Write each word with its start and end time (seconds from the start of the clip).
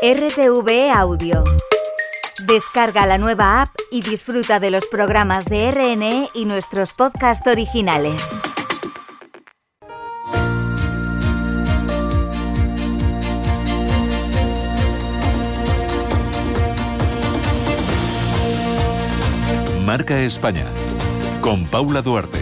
RTV 0.00 0.92
Audio. 0.94 1.42
Descarga 2.46 3.04
la 3.04 3.18
nueva 3.18 3.62
app 3.62 3.74
y 3.90 4.00
disfruta 4.00 4.60
de 4.60 4.70
los 4.70 4.86
programas 4.86 5.46
de 5.46 5.72
RNE 5.72 6.28
y 6.34 6.44
nuestros 6.44 6.92
podcasts 6.92 7.44
originales. 7.48 8.22
Marca 19.84 20.20
España 20.20 20.66
con 21.40 21.64
Paula 21.64 22.02
Duarte. 22.02 22.37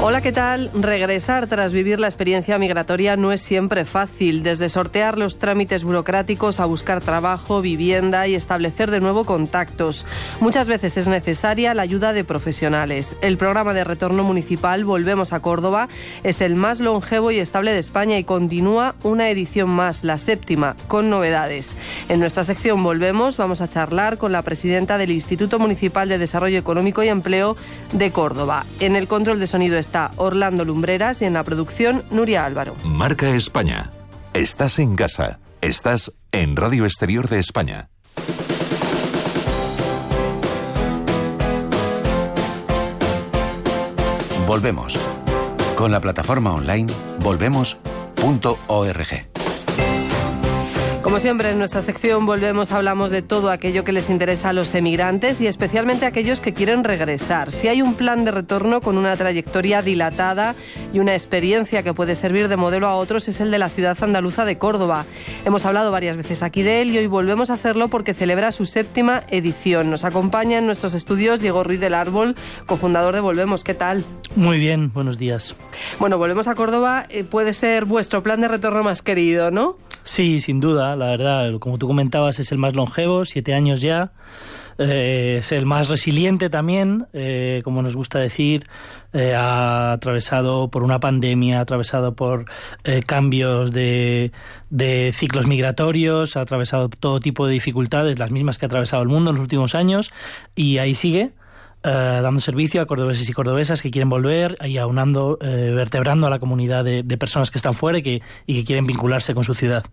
Hola, 0.00 0.20
¿qué 0.20 0.30
tal? 0.30 0.70
Regresar 0.74 1.48
tras 1.48 1.72
vivir 1.72 1.98
la 1.98 2.06
experiencia 2.06 2.56
migratoria 2.56 3.16
no 3.16 3.32
es 3.32 3.40
siempre 3.40 3.84
fácil, 3.84 4.44
desde 4.44 4.68
sortear 4.68 5.18
los 5.18 5.40
trámites 5.40 5.82
burocráticos 5.82 6.60
a 6.60 6.66
buscar 6.66 7.02
trabajo, 7.02 7.60
vivienda 7.62 8.28
y 8.28 8.36
establecer 8.36 8.92
de 8.92 9.00
nuevo 9.00 9.24
contactos. 9.24 10.06
Muchas 10.38 10.68
veces 10.68 10.96
es 10.98 11.08
necesaria 11.08 11.74
la 11.74 11.82
ayuda 11.82 12.12
de 12.12 12.22
profesionales. 12.22 13.16
El 13.22 13.38
programa 13.38 13.74
de 13.74 13.82
retorno 13.82 14.22
municipal 14.22 14.84
Volvemos 14.84 15.32
a 15.32 15.40
Córdoba 15.40 15.88
es 16.22 16.42
el 16.42 16.54
más 16.54 16.78
longevo 16.78 17.32
y 17.32 17.40
estable 17.40 17.72
de 17.72 17.80
España 17.80 18.18
y 18.18 18.24
continúa 18.24 18.94
una 19.02 19.30
edición 19.30 19.68
más, 19.68 20.04
la 20.04 20.18
séptima, 20.18 20.76
con 20.86 21.10
novedades. 21.10 21.76
En 22.08 22.20
nuestra 22.20 22.44
sección 22.44 22.84
Volvemos 22.84 23.36
vamos 23.36 23.60
a 23.62 23.68
charlar 23.68 24.16
con 24.16 24.30
la 24.30 24.42
presidenta 24.42 24.96
del 24.96 25.10
Instituto 25.10 25.58
Municipal 25.58 26.08
de 26.08 26.18
Desarrollo 26.18 26.58
Económico 26.58 27.02
y 27.02 27.08
Empleo 27.08 27.56
de 27.92 28.12
Córdoba. 28.12 28.64
En 28.78 28.94
el 28.94 29.08
control 29.08 29.40
de 29.40 29.48
sonido 29.48 29.87
está 29.88 30.10
Orlando 30.16 30.66
Lumbreras 30.66 31.22
y 31.22 31.24
en 31.24 31.32
la 31.32 31.44
producción 31.44 32.04
Nuria 32.10 32.44
Álvaro. 32.44 32.76
Marca 32.84 33.30
España. 33.30 33.90
Estás 34.34 34.78
en 34.78 34.96
casa. 34.96 35.40
Estás 35.62 36.12
en 36.30 36.56
Radio 36.56 36.84
Exterior 36.84 37.26
de 37.28 37.38
España. 37.38 37.88
Volvemos. 44.46 44.98
Con 45.74 45.90
la 45.90 46.00
plataforma 46.00 46.52
online 46.52 46.92
volvemos.org. 47.20 49.37
Como 51.08 51.20
siempre, 51.20 51.52
en 51.52 51.58
nuestra 51.58 51.80
sección 51.80 52.26
volvemos, 52.26 52.70
hablamos 52.70 53.10
de 53.10 53.22
todo 53.22 53.50
aquello 53.50 53.82
que 53.82 53.92
les 53.92 54.10
interesa 54.10 54.50
a 54.50 54.52
los 54.52 54.74
emigrantes 54.74 55.40
y 55.40 55.46
especialmente 55.46 56.04
a 56.04 56.08
aquellos 56.08 56.42
que 56.42 56.52
quieren 56.52 56.84
regresar. 56.84 57.50
Si 57.50 57.66
hay 57.66 57.80
un 57.80 57.94
plan 57.94 58.26
de 58.26 58.30
retorno 58.30 58.82
con 58.82 58.98
una 58.98 59.16
trayectoria 59.16 59.80
dilatada 59.80 60.54
y 60.92 60.98
una 60.98 61.14
experiencia 61.14 61.82
que 61.82 61.94
puede 61.94 62.14
servir 62.14 62.48
de 62.48 62.58
modelo 62.58 62.86
a 62.88 62.96
otros, 62.96 63.26
es 63.26 63.40
el 63.40 63.50
de 63.50 63.58
la 63.58 63.70
ciudad 63.70 63.96
andaluza 64.02 64.44
de 64.44 64.58
Córdoba. 64.58 65.06
Hemos 65.46 65.64
hablado 65.64 65.90
varias 65.90 66.18
veces 66.18 66.42
aquí 66.42 66.62
de 66.62 66.82
él 66.82 66.90
y 66.90 66.98
hoy 66.98 67.06
volvemos 67.06 67.48
a 67.48 67.54
hacerlo 67.54 67.88
porque 67.88 68.12
celebra 68.12 68.52
su 68.52 68.66
séptima 68.66 69.24
edición. 69.30 69.88
Nos 69.90 70.04
acompaña 70.04 70.58
en 70.58 70.66
nuestros 70.66 70.92
estudios 70.92 71.40
Diego 71.40 71.64
Ruiz 71.64 71.80
del 71.80 71.94
Árbol, 71.94 72.36
cofundador 72.66 73.14
de 73.14 73.20
Volvemos. 73.20 73.64
¿Qué 73.64 73.72
tal? 73.72 74.04
Muy 74.36 74.58
bien, 74.58 74.92
buenos 74.92 75.16
días. 75.16 75.56
Bueno, 75.98 76.18
Volvemos 76.18 76.48
a 76.48 76.54
Córdoba 76.54 77.06
eh, 77.08 77.24
puede 77.24 77.54
ser 77.54 77.86
vuestro 77.86 78.22
plan 78.22 78.42
de 78.42 78.48
retorno 78.48 78.82
más 78.82 79.00
querido, 79.00 79.50
¿no? 79.50 79.78
Sí, 80.08 80.40
sin 80.40 80.58
duda, 80.58 80.96
la 80.96 81.04
verdad, 81.08 81.58
como 81.58 81.76
tú 81.76 81.86
comentabas, 81.86 82.38
es 82.38 82.50
el 82.50 82.56
más 82.56 82.74
longevo, 82.74 83.26
siete 83.26 83.52
años 83.52 83.82
ya. 83.82 84.10
Eh, 84.78 85.36
es 85.40 85.52
el 85.52 85.66
más 85.66 85.90
resiliente 85.90 86.48
también, 86.48 87.06
eh, 87.12 87.60
como 87.62 87.82
nos 87.82 87.94
gusta 87.94 88.18
decir, 88.18 88.64
eh, 89.12 89.34
ha 89.36 89.92
atravesado 89.92 90.68
por 90.68 90.82
una 90.82 90.98
pandemia, 90.98 91.58
ha 91.58 91.60
atravesado 91.60 92.14
por 92.14 92.46
cambios 93.06 93.72
de, 93.72 94.32
de, 94.70 95.12
ciclos 95.14 95.46
migratorios, 95.46 96.38
ha 96.38 96.40
atravesado 96.40 96.88
todo 96.88 97.20
tipo 97.20 97.46
de 97.46 97.52
dificultades, 97.52 98.18
las 98.18 98.30
mismas 98.30 98.56
que 98.56 98.64
ha 98.64 98.68
atravesado 98.68 99.02
el 99.02 99.10
mundo 99.10 99.28
en 99.28 99.36
los 99.36 99.42
últimos 99.42 99.74
años, 99.74 100.10
y 100.56 100.78
ahí 100.78 100.94
sigue. 100.94 101.32
Eh, 101.84 102.20
dando 102.22 102.40
servicio 102.40 102.80
a 102.80 102.86
cordobeses 102.86 103.28
y 103.28 103.32
cordobesas 103.32 103.82
que 103.82 103.92
quieren 103.92 104.08
volver 104.08 104.58
y 104.64 104.78
aunando, 104.78 105.38
eh, 105.40 105.72
vertebrando 105.72 106.26
a 106.26 106.30
la 106.30 106.40
comunidad 106.40 106.84
de, 106.84 107.04
personas 107.18 107.52
que 107.52 107.58
están 107.58 107.74
fuera 107.74 107.98
y 107.98 108.02
que, 108.02 108.22
y 108.46 108.58
que 108.58 108.64
quieren 108.64 108.86
vincularse 108.86 109.32
con 109.34 109.44
su 109.44 109.54
ciudad. 109.54 109.84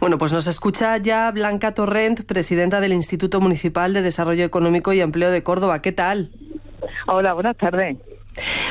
Bueno, 0.00 0.16
pues 0.16 0.32
nos 0.32 0.46
escucha 0.46 0.96
ya 0.98 1.30
Blanca 1.32 1.74
Torrent, 1.74 2.24
presidenta 2.24 2.80
del 2.80 2.92
Instituto 2.92 3.40
Municipal 3.40 3.92
de 3.92 4.02
Desarrollo 4.02 4.44
Económico 4.44 4.92
y 4.92 5.00
Empleo 5.00 5.30
de 5.30 5.42
Córdoba. 5.42 5.82
¿Qué 5.82 5.90
tal? 5.90 6.30
Hola, 7.06 7.32
buenas 7.32 7.56
tardes. 7.56 7.96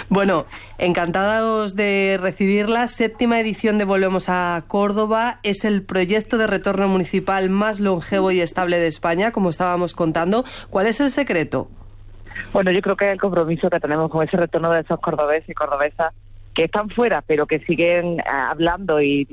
Bueno, 0.09 0.45
encantados 0.77 1.75
de 1.75 2.17
recibirla. 2.21 2.87
Séptima 2.87 3.39
edición 3.39 3.77
de 3.77 3.85
Volvemos 3.85 4.29
a 4.29 4.63
Córdoba. 4.67 5.39
Es 5.43 5.65
el 5.65 5.83
proyecto 5.83 6.37
de 6.37 6.47
retorno 6.47 6.87
municipal 6.87 7.49
más 7.49 7.79
longevo 7.79 8.31
y 8.31 8.41
estable 8.41 8.79
de 8.79 8.87
España, 8.87 9.31
como 9.31 9.49
estábamos 9.49 9.93
contando. 9.93 10.45
¿Cuál 10.69 10.87
es 10.87 10.99
el 10.99 11.09
secreto? 11.09 11.69
Bueno, 12.53 12.69
yo 12.69 12.81
creo 12.81 12.95
que 12.95 13.11
el 13.11 13.19
compromiso 13.19 13.67
que 13.67 13.79
tenemos 13.79 14.11
con 14.11 14.23
ese 14.23 14.37
retorno 14.37 14.71
de 14.71 14.81
esos 14.81 14.99
cordobeses 14.99 15.49
y 15.49 15.55
cordobesas 15.55 16.13
que 16.53 16.65
están 16.65 16.87
fuera, 16.91 17.23
pero 17.23 17.47
que 17.47 17.59
siguen 17.61 18.19
eh, 18.19 18.23
hablando 18.27 19.01
y, 19.01 19.27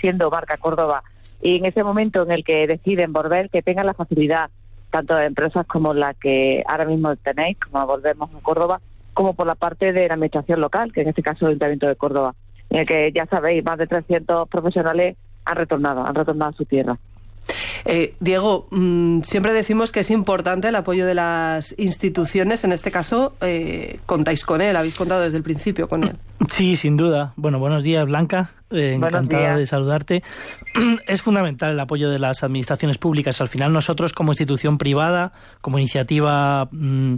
siendo 0.00 0.30
marca 0.30 0.56
Córdoba, 0.56 1.02
y 1.42 1.56
en 1.56 1.64
ese 1.64 1.82
momento 1.82 2.22
en 2.22 2.30
el 2.30 2.44
que 2.44 2.68
deciden 2.68 3.12
volver, 3.12 3.50
que 3.50 3.62
tengan 3.62 3.86
la 3.86 3.94
facilidad, 3.94 4.50
tanto 4.90 5.16
de 5.16 5.26
empresas 5.26 5.66
como 5.66 5.92
la 5.92 6.14
que 6.14 6.62
ahora 6.68 6.84
mismo 6.84 7.16
tenéis, 7.16 7.58
como 7.58 7.84
volvemos 7.84 8.30
a 8.32 8.38
Córdoba, 8.40 8.80
como 9.12 9.34
por 9.34 9.48
la 9.48 9.56
parte 9.56 9.92
de 9.92 10.06
la 10.06 10.14
administración 10.14 10.60
local, 10.60 10.92
que 10.92 11.00
en 11.00 11.08
este 11.08 11.22
caso 11.22 11.38
es 11.38 11.42
el 11.42 11.48
Ayuntamiento 11.48 11.88
de 11.88 11.96
Córdoba, 11.96 12.36
en 12.70 12.78
el 12.78 12.86
que 12.86 13.10
ya 13.12 13.26
sabéis, 13.26 13.64
más 13.64 13.78
de 13.78 13.88
300 13.88 14.48
profesionales 14.48 15.16
han 15.44 15.56
retornado, 15.56 16.06
han 16.06 16.14
retornado 16.14 16.52
a 16.52 16.56
su 16.56 16.64
tierra. 16.64 16.96
Eh, 17.84 18.14
Diego, 18.20 18.66
mm, 18.70 19.22
siempre 19.22 19.52
decimos 19.52 19.92
que 19.92 20.00
es 20.00 20.10
importante 20.10 20.68
el 20.68 20.74
apoyo 20.74 21.06
de 21.06 21.14
las 21.14 21.74
instituciones. 21.78 22.64
En 22.64 22.72
este 22.72 22.90
caso, 22.90 23.34
eh, 23.40 23.98
contáis 24.06 24.44
con 24.44 24.60
él, 24.60 24.76
habéis 24.76 24.94
contado 24.94 25.22
desde 25.22 25.36
el 25.36 25.42
principio 25.42 25.88
con 25.88 26.04
él. 26.04 26.16
Sí, 26.48 26.76
sin 26.76 26.96
duda. 26.96 27.32
Bueno, 27.36 27.58
buenos 27.58 27.82
días, 27.82 28.04
Blanca. 28.04 28.50
Eh, 28.70 28.94
encantada 28.94 29.56
de 29.56 29.66
saludarte. 29.66 30.22
Es 31.06 31.22
fundamental 31.22 31.72
el 31.72 31.80
apoyo 31.80 32.10
de 32.10 32.18
las 32.18 32.42
administraciones 32.42 32.98
públicas. 32.98 33.40
Al 33.40 33.48
final 33.48 33.72
nosotros 33.72 34.12
como 34.12 34.32
institución 34.32 34.76
privada, 34.76 35.32
como 35.60 35.78
iniciativa, 35.78 36.68
mm, 36.70 37.14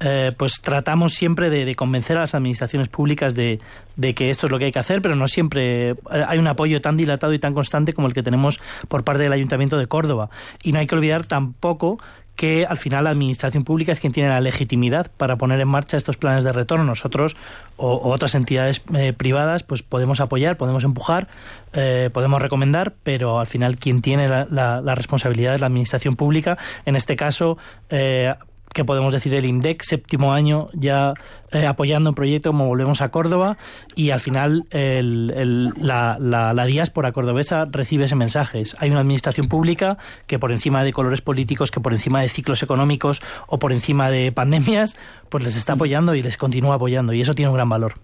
eh, 0.00 0.32
pues 0.36 0.60
tratamos 0.62 1.14
siempre 1.14 1.50
de, 1.50 1.74
convencer 1.74 2.18
a 2.18 2.20
las 2.20 2.34
administraciones 2.34 2.88
públicas 2.88 3.34
de, 3.34 3.60
de, 3.96 4.14
que 4.14 4.30
esto 4.30 4.46
es 4.46 4.52
lo 4.52 4.58
que 4.58 4.66
hay 4.66 4.72
que 4.72 4.78
hacer, 4.78 5.02
pero 5.02 5.16
no 5.16 5.26
siempre 5.26 5.96
hay 6.10 6.38
un 6.38 6.46
apoyo 6.46 6.80
tan 6.80 6.96
dilatado 6.96 7.32
y 7.32 7.38
tan 7.38 7.54
constante 7.54 7.92
como 7.92 8.06
el 8.06 8.14
que 8.14 8.22
tenemos 8.22 8.60
por 8.88 9.02
parte 9.02 9.22
del 9.22 9.32
Ayuntamiento 9.32 9.78
de 9.78 9.86
Córdoba. 9.86 10.30
Y 10.62 10.72
no 10.72 10.78
hay 10.78 10.86
que 10.86 10.94
olvidar 10.94 11.24
tampoco 11.24 11.98
que 12.40 12.64
al 12.66 12.78
final 12.78 13.04
la 13.04 13.10
administración 13.10 13.64
pública 13.64 13.92
es 13.92 14.00
quien 14.00 14.14
tiene 14.14 14.30
la 14.30 14.40
legitimidad 14.40 15.10
para 15.18 15.36
poner 15.36 15.60
en 15.60 15.68
marcha 15.68 15.98
estos 15.98 16.16
planes 16.16 16.42
de 16.42 16.54
retorno. 16.54 16.86
Nosotros 16.86 17.36
o, 17.76 18.00
otras 18.10 18.34
entidades 18.34 18.80
eh, 18.94 19.12
privadas 19.12 19.62
pues 19.62 19.82
podemos 19.82 20.20
apoyar, 20.20 20.56
podemos 20.56 20.82
empujar, 20.84 21.28
eh, 21.74 22.08
podemos 22.10 22.40
recomendar, 22.40 22.94
pero 23.02 23.40
al 23.40 23.46
final 23.46 23.76
quien 23.76 24.00
tiene 24.00 24.26
la, 24.26 24.46
la, 24.80 24.94
responsabilidad 24.94 25.54
es 25.54 25.60
la 25.60 25.66
administración 25.66 26.16
pública. 26.16 26.56
En 26.86 26.96
este 26.96 27.14
caso, 27.14 27.58
eh, 27.90 28.32
que 28.72 28.84
podemos 28.84 29.12
decir 29.12 29.32
del 29.32 29.44
INDEC, 29.44 29.82
séptimo 29.82 30.32
año 30.32 30.68
ya 30.72 31.14
eh, 31.50 31.66
apoyando 31.66 32.10
un 32.10 32.14
proyecto 32.14 32.50
como 32.50 32.66
Volvemos 32.66 33.00
a 33.00 33.10
Córdoba 33.10 33.58
y 33.96 34.10
al 34.10 34.20
final 34.20 34.66
la, 34.70 36.16
la, 36.20 36.66
diáspora 36.66 37.12
cordobesa 37.12 37.64
recibe 37.70 38.04
ese 38.04 38.16
mensaje. 38.16 38.62
Hay 38.78 38.90
una 38.90 39.00
administración 39.00 39.48
pública 39.48 39.98
que 40.26 40.38
por 40.38 40.52
encima 40.52 40.84
de 40.84 40.92
colores 40.92 41.20
políticos, 41.20 41.70
que 41.70 41.80
por 41.80 41.92
encima 41.92 42.20
de 42.20 42.28
ciclos 42.28 42.62
económicos 42.62 43.22
o 43.46 43.58
por 43.58 43.72
encima 43.72 44.10
de 44.10 44.30
pandemias, 44.30 44.96
pues 45.28 45.44
les 45.44 45.56
está 45.56 45.72
apoyando 45.72 46.14
y 46.14 46.22
les 46.22 46.36
continúa 46.36 46.76
apoyando 46.76 47.12
y 47.12 47.20
eso 47.20 47.34
tiene 47.34 47.48
un 47.48 47.56
gran 47.56 47.68
valor. 47.68 47.94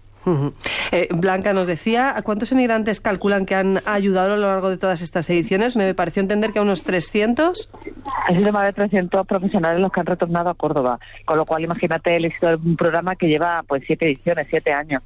Eh, 0.91 1.07
Blanca 1.13 1.53
nos 1.53 1.67
decía, 1.67 2.15
¿a 2.15 2.21
cuántos 2.21 2.51
emigrantes 2.51 2.99
calculan 2.99 3.45
que 3.45 3.55
han 3.55 3.81
ayudado 3.85 4.33
a 4.33 4.37
lo 4.37 4.47
largo 4.47 4.69
de 4.69 4.77
todas 4.77 5.01
estas 5.01 5.29
ediciones? 5.29 5.75
Me 5.75 5.93
pareció 5.93 6.21
entender 6.21 6.51
que 6.51 6.59
a 6.59 6.61
unos 6.61 6.83
300. 6.83 7.69
Ha 8.27 8.37
sido 8.37 8.51
más 8.51 8.65
de 8.65 8.73
300 8.73 9.25
profesionales 9.25 9.79
los 9.79 9.91
que 9.91 9.99
han 9.99 10.05
retornado 10.05 10.49
a 10.49 10.55
Córdoba, 10.55 10.99
con 11.25 11.37
lo 11.37 11.45
cual 11.45 11.63
imagínate 11.63 12.15
el 12.15 12.25
éxito 12.25 12.47
de 12.47 12.55
un 12.55 12.75
programa 12.75 13.15
que 13.15 13.27
lleva 13.27 13.63
pues 13.67 13.83
siete 13.85 14.05
ediciones, 14.05 14.47
siete 14.49 14.73
años. 14.73 15.01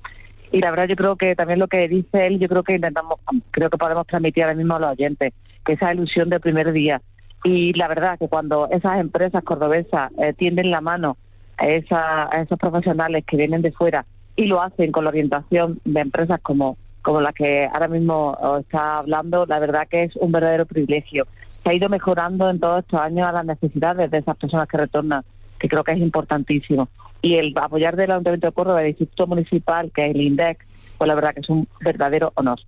Y 0.51 0.59
la 0.59 0.69
verdad 0.69 0.87
yo 0.87 0.95
creo 0.95 1.15
que 1.15 1.35
también 1.35 1.59
lo 1.59 1.67
que 1.67 1.87
dice 1.87 2.27
él, 2.27 2.39
yo 2.39 2.47
creo 2.49 2.63
que 2.63 2.75
intentamos, 2.75 3.19
creo 3.51 3.69
que 3.69 3.77
podemos 3.77 4.05
transmitir 4.05 4.43
ahora 4.43 4.55
mismo 4.55 4.75
a 4.75 4.79
los 4.79 4.91
oyentes, 4.91 5.33
que 5.65 5.73
esa 5.73 5.93
ilusión 5.93 6.29
del 6.29 6.41
primer 6.41 6.71
día. 6.73 7.01
Y 7.43 7.73
la 7.73 7.87
verdad 7.87 8.19
que 8.19 8.27
cuando 8.27 8.67
esas 8.69 8.99
empresas 8.99 9.43
cordobesas 9.43 10.11
eh, 10.17 10.33
tienden 10.33 10.69
la 10.69 10.81
mano 10.81 11.17
a, 11.57 11.67
esa, 11.67 12.23
a 12.25 12.41
esos 12.41 12.59
profesionales 12.59 13.23
que 13.25 13.37
vienen 13.37 13.61
de 13.61 13.71
fuera 13.71 14.05
y 14.35 14.45
lo 14.45 14.61
hacen 14.61 14.91
con 14.91 15.03
la 15.03 15.09
orientación 15.09 15.79
de 15.85 16.01
empresas 16.01 16.39
como, 16.41 16.77
como 17.01 17.21
la 17.21 17.33
que 17.33 17.67
ahora 17.71 17.87
mismo 17.87 18.37
está 18.59 18.99
hablando, 18.99 19.45
la 19.45 19.59
verdad 19.59 19.87
que 19.89 20.03
es 20.03 20.15
un 20.15 20.31
verdadero 20.31 20.65
privilegio. 20.65 21.27
Se 21.63 21.69
ha 21.69 21.73
ido 21.73 21.89
mejorando 21.89 22.49
en 22.49 22.59
todos 22.59 22.79
estos 22.79 22.99
años 22.99 23.27
a 23.27 23.31
las 23.31 23.45
necesidades 23.45 24.09
de 24.09 24.17
esas 24.17 24.37
personas 24.37 24.67
que 24.67 24.77
retornan, 24.77 25.23
que 25.59 25.67
creo 25.67 25.83
que 25.83 25.91
es 25.91 25.99
importantísimo. 25.99 26.89
Y 27.21 27.35
el 27.35 27.53
apoyar 27.55 27.95
del 27.95 28.11
Ayuntamiento 28.11 28.47
de 28.47 28.53
Córdoba, 28.53 28.79
del 28.79 28.89
Instituto 28.89 29.27
Municipal, 29.27 29.91
que 29.93 30.07
es 30.07 30.15
el 30.15 30.21
INDEC, 30.21 30.65
pues 30.97 31.07
la 31.07 31.15
verdad 31.15 31.33
que 31.33 31.41
es 31.41 31.49
un 31.49 31.67
verdadero 31.81 32.31
honor. 32.35 32.59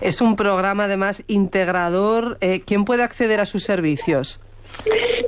Es 0.00 0.20
un 0.20 0.36
programa 0.36 0.84
además 0.84 1.24
integrador. 1.26 2.38
Eh, 2.40 2.62
¿Quién 2.64 2.84
puede 2.84 3.02
acceder 3.02 3.40
a 3.40 3.46
sus 3.46 3.64
servicios? 3.64 4.40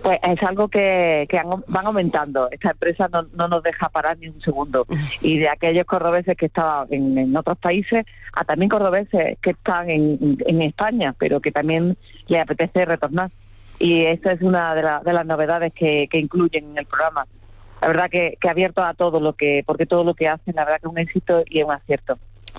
Pues 0.02 0.18
es 0.22 0.42
algo 0.42 0.68
que, 0.68 1.28
van 1.66 1.86
aumentando. 1.86 2.48
Esta 2.50 2.70
empresa 2.70 3.08
no, 3.08 3.48
nos 3.48 3.62
deja 3.62 3.88
parar 3.88 4.18
ni 4.18 4.28
un 4.28 4.40
segundo. 4.40 4.86
Y 5.20 5.38
de 5.38 5.48
aquellos 5.48 5.84
cordobeses 5.84 6.36
que 6.36 6.46
estaban 6.46 6.88
en, 6.90 7.36
otros 7.36 7.58
países 7.58 8.06
a 8.32 8.44
también 8.44 8.70
cordobeses 8.70 9.38
que 9.42 9.50
están 9.50 9.90
en, 9.90 10.62
España, 10.62 11.14
pero 11.18 11.40
que 11.40 11.52
también 11.52 11.96
les 12.28 12.40
apetece 12.40 12.84
retornar. 12.84 13.30
Y 13.78 14.04
esta 14.04 14.32
es 14.32 14.42
una 14.42 14.74
de, 14.74 15.12
las 15.12 15.26
novedades 15.26 15.72
que, 15.74 16.08
incluyen 16.12 16.70
en 16.70 16.78
el 16.78 16.86
programa. 16.86 17.24
La 17.82 17.88
verdad 17.88 18.10
que, 18.10 18.36
que 18.40 18.48
abierto 18.48 18.82
a 18.82 18.94
todo 18.94 19.20
lo 19.20 19.34
que, 19.34 19.62
porque 19.66 19.86
todo 19.86 20.04
lo 20.04 20.14
que 20.14 20.28
hacen, 20.28 20.54
la 20.54 20.64
verdad 20.64 20.80
que 20.80 20.86
es 20.86 20.92
un 20.92 20.98
éxito 20.98 21.44
y 21.46 21.60
es 21.60 21.64
un 21.64 21.72
acierto. 21.72 22.18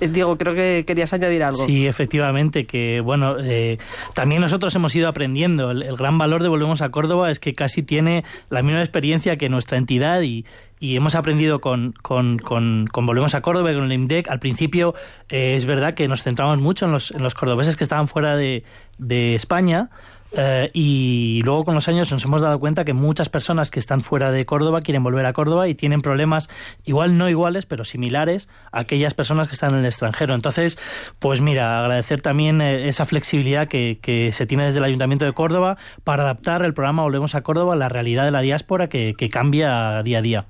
Diego, 0.10 0.38
creo 0.38 0.56
que 0.56 0.84
querías 0.86 1.14
añadir 1.14 1.44
algo. 1.44 1.66
Sí, 1.66 1.88
efectivamente, 1.88 2.66
que 2.66 3.02
bueno, 3.02 3.36
eh, 3.40 3.78
también 4.14 4.42
nosotros 4.42 4.76
hemos 4.76 4.96
ido 4.96 5.08
aprendiendo. 5.08 5.72
El, 5.72 5.96
gran 5.96 6.18
valor 6.18 6.42
de 6.42 6.50
Volvemos 6.50 6.82
a 6.82 6.90
Córdoba 6.90 7.30
es 7.30 7.40
que 7.40 7.54
casi 7.54 7.84
tiene 7.84 8.24
la 8.50 8.64
misma 8.64 8.80
experiencia 8.80 9.38
que 9.38 9.50
nuestra 9.50 9.78
entidad 9.78 10.22
y, 10.22 10.46
hemos 10.80 11.14
aprendido 11.14 11.62
con, 11.62 11.94
con, 12.02 12.40
con, 12.40 12.88
Volvemos 12.92 13.36
a 13.36 13.42
Córdoba 13.42 13.72
y 13.72 13.76
con 13.76 13.84
el 13.84 13.94
IMDEC. 13.94 14.30
Al 14.30 14.40
principio 14.40 14.96
eh, 15.30 15.56
es 15.56 15.66
verdad 15.66 15.94
que 15.94 16.08
nos 16.08 16.24
centramos 16.24 16.58
mucho 16.58 16.86
en 16.86 16.92
los, 16.92 17.12
en 17.12 17.22
los 17.22 17.36
cordobeses 17.36 17.78
que 17.78 17.84
estaban 17.84 18.08
fuera 18.08 18.36
de, 18.36 18.64
de 18.98 19.36
España, 19.36 19.92
eh, 20.34 20.72
y 20.74 21.42
luego 21.44 21.66
con 21.66 21.76
los 21.76 21.88
años 21.88 22.12
nos 22.12 22.24
hemos 22.24 22.42
dado 22.42 22.60
cuenta 22.60 22.86
que 22.86 22.94
muchas 22.94 23.30
personas 23.30 23.70
que 23.70 23.80
están 23.80 24.02
fuera 24.02 24.32
de 24.32 24.46
Córdoba 24.46 24.82
quieren 24.82 25.04
volver 25.04 25.26
a 25.26 25.34
Córdoba 25.34 25.68
y 25.68 25.76
tienen 25.76 26.02
problemas 26.02 26.50
igual 26.86 27.18
no 27.18 27.30
iguales, 27.30 27.66
pero 27.66 27.84
similares 27.84 28.48
a 28.72 28.80
aquellas 28.80 29.14
personas 29.14 29.48
que 29.48 29.54
están 29.54 29.74
en 29.74 29.80
el 29.80 29.86
extranjero. 29.86 30.34
Entonces, 30.34 30.78
pues 31.20 31.42
mira, 31.42 31.80
agradecer 31.80 32.22
también 32.22 32.62
eh, 32.62 32.88
esa 32.88 33.06
flexibilidad 33.06 33.68
que, 33.68 34.00
se 34.32 34.46
tiene 34.46 34.66
desde 34.66 34.80
el 34.80 34.86
Ayuntamiento 34.86 35.26
de 35.26 35.34
Córdoba 35.34 35.78
para 36.04 36.24
adaptar 36.24 36.64
el 36.64 36.74
programa 36.74 37.04
Volvemos 37.04 37.36
a 37.36 37.42
Córdoba 37.42 37.74
a 37.74 37.78
la 37.78 37.90
realidad 37.90 38.26
de 38.26 38.32
la 38.32 38.42
diáspora 38.42 38.88
que, 38.88 39.16
cambia 39.32 40.04
día 40.04 40.20
a 40.20 40.22
día. 40.22 40.46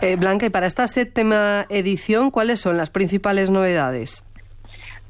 Eh, 0.00 0.16
Blanca, 0.16 0.46
y 0.46 0.50
para 0.50 0.66
esta 0.66 0.88
séptima 0.88 1.66
edición, 1.68 2.30
¿cuáles 2.30 2.60
son 2.60 2.76
las 2.76 2.90
principales 2.90 3.50
novedades? 3.50 4.24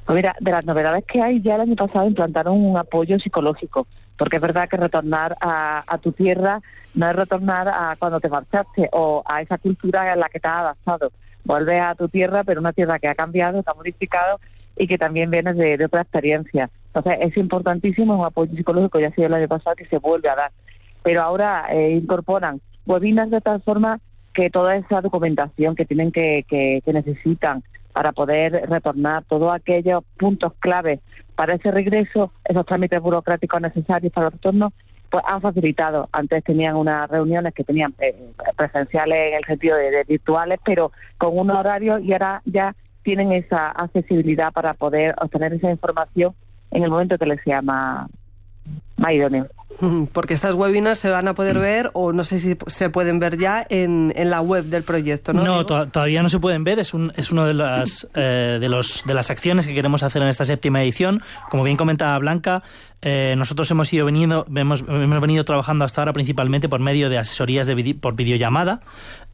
Pues 0.05 0.17
mira, 0.17 0.35
de 0.41 0.51
las 0.51 0.65
novedades 0.65 1.05
que 1.05 1.23
hay, 1.23 1.41
ya 1.43 1.55
el 1.55 1.61
año 1.63 1.77
pasado 1.77 2.07
implantaron 2.07 2.61
un 2.61 2.77
apoyo 2.77 3.19
psicológico, 3.21 3.87
porque 4.19 4.37
es 4.37 4.43
verdad 4.43 4.69
que 4.69 4.77
retornar 4.77 5.37
a, 5.41 5.99
tu 6.03 6.13
tierra 6.13 6.61
no 6.95 7.09
es 7.09 7.17
retornar 7.17 7.69
a 7.69 7.97
cuando 7.99 8.21
te 8.21 8.29
marchaste 8.29 8.89
o 8.93 9.23
a 9.25 9.41
esa 9.43 9.59
cultura 9.59 10.13
en 10.13 10.19
la 10.19 10.29
que 10.29 10.41
te 10.41 10.49
has 10.49 10.55
adaptado. 10.55 11.13
Vuelves 11.45 11.81
a 11.81 11.95
tu 11.95 12.09
tierra, 12.09 12.43
pero 12.45 12.61
una 12.61 12.73
tierra 12.73 12.99
que 12.99 13.09
ha 13.09 13.15
cambiado, 13.15 13.61
está 13.61 13.75
modificado 13.75 14.41
y 14.77 14.87
que 14.89 14.99
también 14.99 15.31
vienes 15.31 15.57
de, 15.57 15.85
otra 15.85 16.03
experiencia. 16.03 16.69
Entonces 16.93 17.19
es 17.21 17.37
importantísimo 17.37 18.19
un 18.19 18.27
apoyo 18.27 18.55
psicológico, 18.57 18.99
ya 18.99 19.09
ha 19.09 19.15
sido 19.15 19.29
el 19.29 19.35
año 19.35 19.49
pasado 19.49 19.77
que 19.77 19.87
se 19.87 19.99
vuelve 19.99 20.29
a 20.29 20.37
dar. 20.37 20.51
Pero 21.03 21.23
ahora 21.23 21.67
eh, 21.71 21.93
incorporan 21.93 22.61
webinars 22.87 23.31
de 23.31 23.41
tal 23.41 23.63
forma 23.63 24.01
que 24.35 24.51
toda 24.51 24.77
esa 24.77 25.01
documentación 25.01 25.77
que 25.77 25.85
tienen 25.85 26.11
que, 26.11 26.45
que 26.49 26.93
necesitan 26.93 27.63
para 27.93 28.13
poder 28.13 28.69
retornar 28.69 29.25
todos 29.25 29.53
aquellos 29.53 30.03
puntos 30.19 30.53
clave 30.59 31.01
para 31.35 31.55
ese 31.55 31.71
regreso, 31.71 32.33
esos 32.45 32.67
trámites 32.67 33.01
burocráticos 33.01 33.61
necesarios 33.61 34.13
para 34.13 34.27
el 34.29 34.33
retorno, 34.33 34.73
pues 35.11 35.25
han 35.27 35.41
facilitado. 35.41 36.09
Antes 36.13 36.43
tenían 36.45 36.77
unas 36.77 37.09
reuniones 37.11 37.53
que 37.55 37.65
tenían 37.65 37.95
eh, 37.99 38.15
presenciales 38.57 39.33
en 39.33 39.35
el 39.35 39.45
sentido 39.45 39.77
de, 39.77 40.05
virtuales, 40.05 40.59
pero 40.65 40.93
con 41.19 41.39
un 41.39 41.51
horario 41.51 41.99
y 41.99 42.13
ahora 42.13 42.43
ya 42.45 42.75
tienen 43.03 43.33
esa 43.33 43.71
accesibilidad 43.71 44.53
para 44.53 44.75
poder 44.75 45.15
obtener 45.21 45.53
esa 45.53 45.71
información 45.71 46.35
en 46.71 46.85
el 46.85 46.91
momento 46.91 47.19
que 47.19 47.27
les 47.27 47.43
sea 47.43 47.61
más, 47.61 48.09
Porque 50.13 50.35
estas 50.35 50.55
webinars 50.55 50.99
se 50.99 51.11
van 51.11 51.27
a 51.29 51.35
poder 51.35 51.59
ver 51.59 51.91
o 51.95 52.13
no 52.13 52.25
sé 52.25 52.39
si 52.39 52.57
se 52.67 52.91
pueden 52.91 53.19
ver 53.19 53.39
ya 53.39 53.67
en, 53.69 54.13
en 54.17 54.31
la 54.31 54.41
web 54.41 54.65
del 54.67 54.85
proyecto, 54.85 55.33
¿no? 55.33 55.43
No, 55.43 55.67
todavía 55.67 56.23
no 56.23 56.29
se 56.29 56.39
pueden 56.39 56.63
ver. 56.63 56.79
Es, 56.79 56.95
un, 56.95 57.13
es 57.17 57.33
una 57.33 57.47
de 57.47 57.55
las, 57.55 58.07
eh, 58.15 58.59
de, 58.61 58.69
los, 58.69 59.03
de 59.07 59.15
las 59.15 59.31
acciones 59.31 59.67
que 59.67 59.75
queremos 59.75 60.03
hacer 60.03 60.23
en 60.23 60.29
esta 60.29 60.45
séptima 60.45 60.83
edición. 60.83 61.23
Como 61.51 61.65
bien 61.65 61.77
comentaba 61.77 62.19
Blanca, 62.19 62.63
eh, 63.05 63.35
nosotros 63.37 63.69
hemos 63.73 63.93
ido 63.93 64.07
venido, 64.07 64.47
hemos, 64.55 64.85
hemos, 64.87 65.21
venido 65.21 65.45
trabajando 65.45 65.85
hasta 65.85 66.01
ahora 66.01 66.13
principalmente 66.13 66.69
por 66.69 66.79
medio 66.79 67.11
de 67.11 67.19
asesorías 67.19 67.67
de 67.67 67.97
por 68.01 68.15
videollamada. 68.15 68.81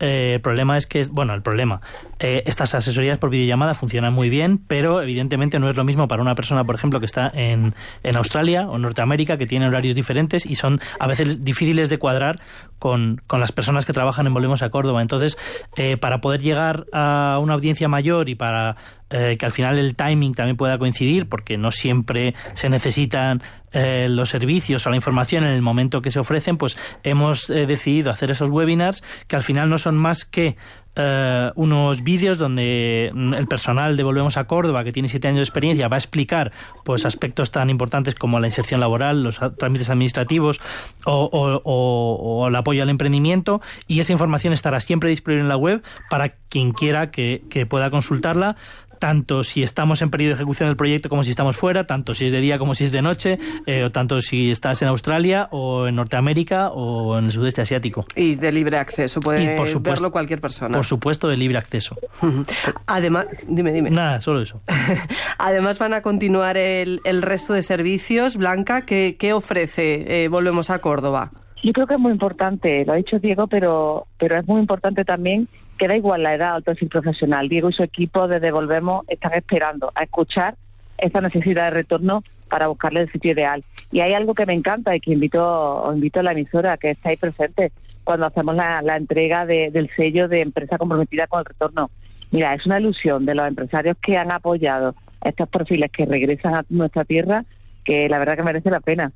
Eh, 0.00 0.32
el 0.36 0.40
problema 0.40 0.78
es 0.78 0.86
que, 0.86 1.02
bueno, 1.10 1.34
el 1.34 1.42
problema, 1.42 1.82
eh, 2.18 2.42
estas 2.46 2.74
asesorías 2.74 3.18
por 3.18 3.28
videollamada 3.28 3.74
funcionan 3.74 4.14
muy 4.14 4.30
bien, 4.30 4.58
pero 4.66 5.02
evidentemente 5.02 5.58
no 5.58 5.68
es 5.68 5.76
lo 5.76 5.84
mismo 5.84 6.08
para 6.08 6.22
una 6.22 6.34
persona, 6.34 6.64
por 6.64 6.76
ejemplo, 6.76 6.98
que 6.98 7.06
está 7.06 7.30
en, 7.34 7.74
en 8.02 8.16
Australia 8.16 8.66
o 8.68 8.78
Norteamérica, 8.78 9.36
que 9.36 9.46
tiene 9.46 9.57
horarios 9.62 9.94
diferentes 9.94 10.46
y 10.46 10.54
son 10.54 10.80
a 10.98 11.06
veces 11.06 11.44
difíciles 11.44 11.88
de 11.88 11.98
cuadrar 11.98 12.36
con, 12.78 13.20
con 13.26 13.40
las 13.40 13.52
personas 13.52 13.84
que 13.84 13.92
trabajan 13.92 14.26
en 14.26 14.34
Volvemos 14.34 14.62
a 14.62 14.70
Córdoba. 14.70 15.02
Entonces, 15.02 15.36
para 16.00 16.20
poder 16.20 16.40
llegar 16.40 16.86
a 16.92 17.38
una 17.42 17.54
audiencia 17.54 17.88
mayor 17.88 18.28
y 18.28 18.34
para 18.34 18.76
que 19.08 19.38
al 19.40 19.52
final 19.52 19.78
el 19.78 19.96
timing 19.96 20.34
también 20.34 20.56
pueda 20.56 20.78
coincidir, 20.78 21.28
porque 21.28 21.56
no 21.56 21.72
siempre 21.72 22.34
se 22.54 22.68
necesitan 22.68 23.42
eh, 23.70 24.06
los 24.08 24.30
servicios 24.30 24.86
o 24.86 24.90
la 24.90 24.96
información 24.96 25.44
en 25.44 25.50
el 25.50 25.60
momento 25.60 26.00
que 26.00 26.10
se 26.10 26.18
ofrecen, 26.18 26.56
pues 26.56 26.78
hemos 27.02 27.50
eh, 27.50 27.66
decidido 27.66 28.10
hacer 28.10 28.30
esos 28.30 28.48
webinars 28.48 29.02
que 29.26 29.36
al 29.36 29.42
final 29.42 29.68
no 29.68 29.76
son 29.76 29.94
más 29.94 30.24
que 30.24 30.56
eh, 30.98 31.52
unos 31.54 32.02
vídeos 32.02 32.38
donde 32.38 33.12
el 33.14 33.46
personal 33.46 33.96
de 33.96 34.02
Volvemos 34.02 34.36
a 34.36 34.48
Córdoba, 34.48 34.82
que 34.82 34.90
tiene 34.90 35.08
siete 35.08 35.28
años 35.28 35.38
de 35.38 35.42
experiencia, 35.44 35.86
va 35.86 35.96
a 35.96 35.98
explicar 35.98 36.50
pues 36.84 37.06
aspectos 37.06 37.52
tan 37.52 37.70
importantes 37.70 38.16
como 38.16 38.40
la 38.40 38.48
inserción 38.48 38.80
laboral, 38.80 39.22
los 39.22 39.40
trámites 39.58 39.90
administrativos 39.90 40.60
o, 41.04 42.46
el 42.48 42.56
apoyo 42.56 42.82
al 42.82 42.90
emprendimiento 42.90 43.60
y 43.86 44.00
esa 44.00 44.12
información 44.12 44.52
estará 44.52 44.80
siempre 44.80 45.10
disponible 45.10 45.42
en 45.42 45.48
la 45.48 45.56
web 45.56 45.82
para 46.10 46.30
quien 46.48 46.72
quiera 46.72 47.10
que 47.10 47.66
pueda 47.68 47.90
consultarla 47.90 48.56
tanto 48.98 49.44
si 49.44 49.62
estamos 49.62 50.02
en 50.02 50.10
periodo 50.10 50.30
de 50.30 50.34
ejecución 50.34 50.68
del 50.68 50.76
proyecto 50.76 51.08
como 51.08 51.24
si 51.24 51.30
estamos 51.30 51.56
fuera, 51.56 51.86
tanto 51.86 52.14
si 52.14 52.26
es 52.26 52.32
de 52.32 52.40
día 52.40 52.58
como 52.58 52.74
si 52.74 52.84
es 52.84 52.92
de 52.92 53.02
noche, 53.02 53.38
eh, 53.66 53.84
o 53.84 53.90
tanto 53.90 54.20
si 54.20 54.50
estás 54.50 54.82
en 54.82 54.88
Australia 54.88 55.48
o 55.50 55.86
en 55.86 55.96
Norteamérica 55.96 56.70
o 56.70 57.18
en 57.18 57.26
el 57.26 57.32
sudeste 57.32 57.62
asiático. 57.62 58.06
Y 58.16 58.34
de 58.34 58.52
libre 58.52 58.78
acceso, 58.78 59.20
puede 59.20 59.56
verlo 59.80 60.10
cualquier 60.10 60.40
persona. 60.40 60.76
Por 60.76 60.86
supuesto, 60.86 61.28
de 61.28 61.36
libre 61.36 61.58
acceso. 61.58 61.96
Además, 62.86 63.26
dime, 63.48 63.72
dime. 63.72 63.90
Nada, 63.90 64.20
solo 64.20 64.42
eso. 64.42 64.60
Además 65.38 65.78
van 65.78 65.94
a 65.94 66.02
continuar 66.02 66.56
el, 66.56 67.00
el 67.04 67.22
resto 67.22 67.52
de 67.52 67.62
servicios. 67.62 68.36
Blanca, 68.36 68.82
¿qué, 68.82 69.16
qué 69.18 69.32
ofrece 69.32 70.24
eh, 70.24 70.28
Volvemos 70.28 70.70
a 70.70 70.80
Córdoba? 70.80 71.30
Yo 71.62 71.72
creo 71.72 71.86
que 71.86 71.94
es 71.94 72.00
muy 72.00 72.12
importante, 72.12 72.84
lo 72.84 72.92
ha 72.92 72.96
dicho 72.96 73.18
Diego, 73.18 73.48
pero, 73.48 74.06
pero 74.18 74.38
es 74.38 74.46
muy 74.46 74.60
importante 74.60 75.04
también 75.04 75.48
que 75.78 75.88
da 75.88 75.96
igual 75.96 76.22
la 76.22 76.34
edad 76.34 76.56
o 76.56 76.70
el 76.70 76.88
profesional. 76.88 77.48
Diego 77.48 77.70
y 77.70 77.72
su 77.72 77.82
equipo 77.82 78.28
de 78.28 78.40
Devolvemos 78.40 79.04
están 79.08 79.32
esperando 79.34 79.92
a 79.94 80.02
escuchar 80.02 80.56
esa 80.98 81.20
necesidad 81.20 81.64
de 81.64 81.70
retorno 81.70 82.22
para 82.48 82.66
buscarle 82.66 83.00
el 83.02 83.12
sitio 83.12 83.32
ideal. 83.32 83.64
Y 83.92 84.00
hay 84.00 84.12
algo 84.12 84.34
que 84.34 84.46
me 84.46 84.54
encanta 84.54 84.94
y 84.94 85.00
que 85.00 85.12
invito, 85.12 85.82
os 85.82 85.94
invito 85.94 86.20
a 86.20 86.22
la 86.22 86.32
emisora 86.32 86.76
que 86.76 86.90
estáis 86.90 87.18
presentes 87.18 87.72
cuando 88.04 88.26
hacemos 88.26 88.54
la, 88.54 88.96
entrega 88.96 89.46
del 89.46 89.90
sello 89.94 90.28
de 90.28 90.40
empresa 90.40 90.78
comprometida 90.78 91.26
con 91.26 91.40
el 91.40 91.44
retorno. 91.44 91.90
Mira, 92.30 92.54
es 92.54 92.66
una 92.66 92.80
ilusión 92.80 93.24
de 93.24 93.34
los 93.34 93.46
empresarios 93.46 93.96
que 94.02 94.16
han 94.16 94.30
apoyado 94.30 94.94
a 95.20 95.28
estos 95.28 95.48
perfiles 95.48 95.90
que 95.90 96.06
regresan 96.06 96.54
a 96.54 96.64
nuestra 96.68 97.04
tierra 97.04 97.44
que 97.84 98.08
la 98.08 98.18
verdad 98.18 98.36
que 98.36 98.42
merece 98.42 98.70
la 98.70 98.80
pena. 98.80 99.12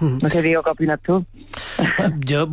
No 0.00 0.28
sé, 0.28 0.42
digo, 0.42 0.62
¿qué 0.62 0.70
opinas 0.70 1.00
tú? 1.00 1.24
Yo 2.18 2.48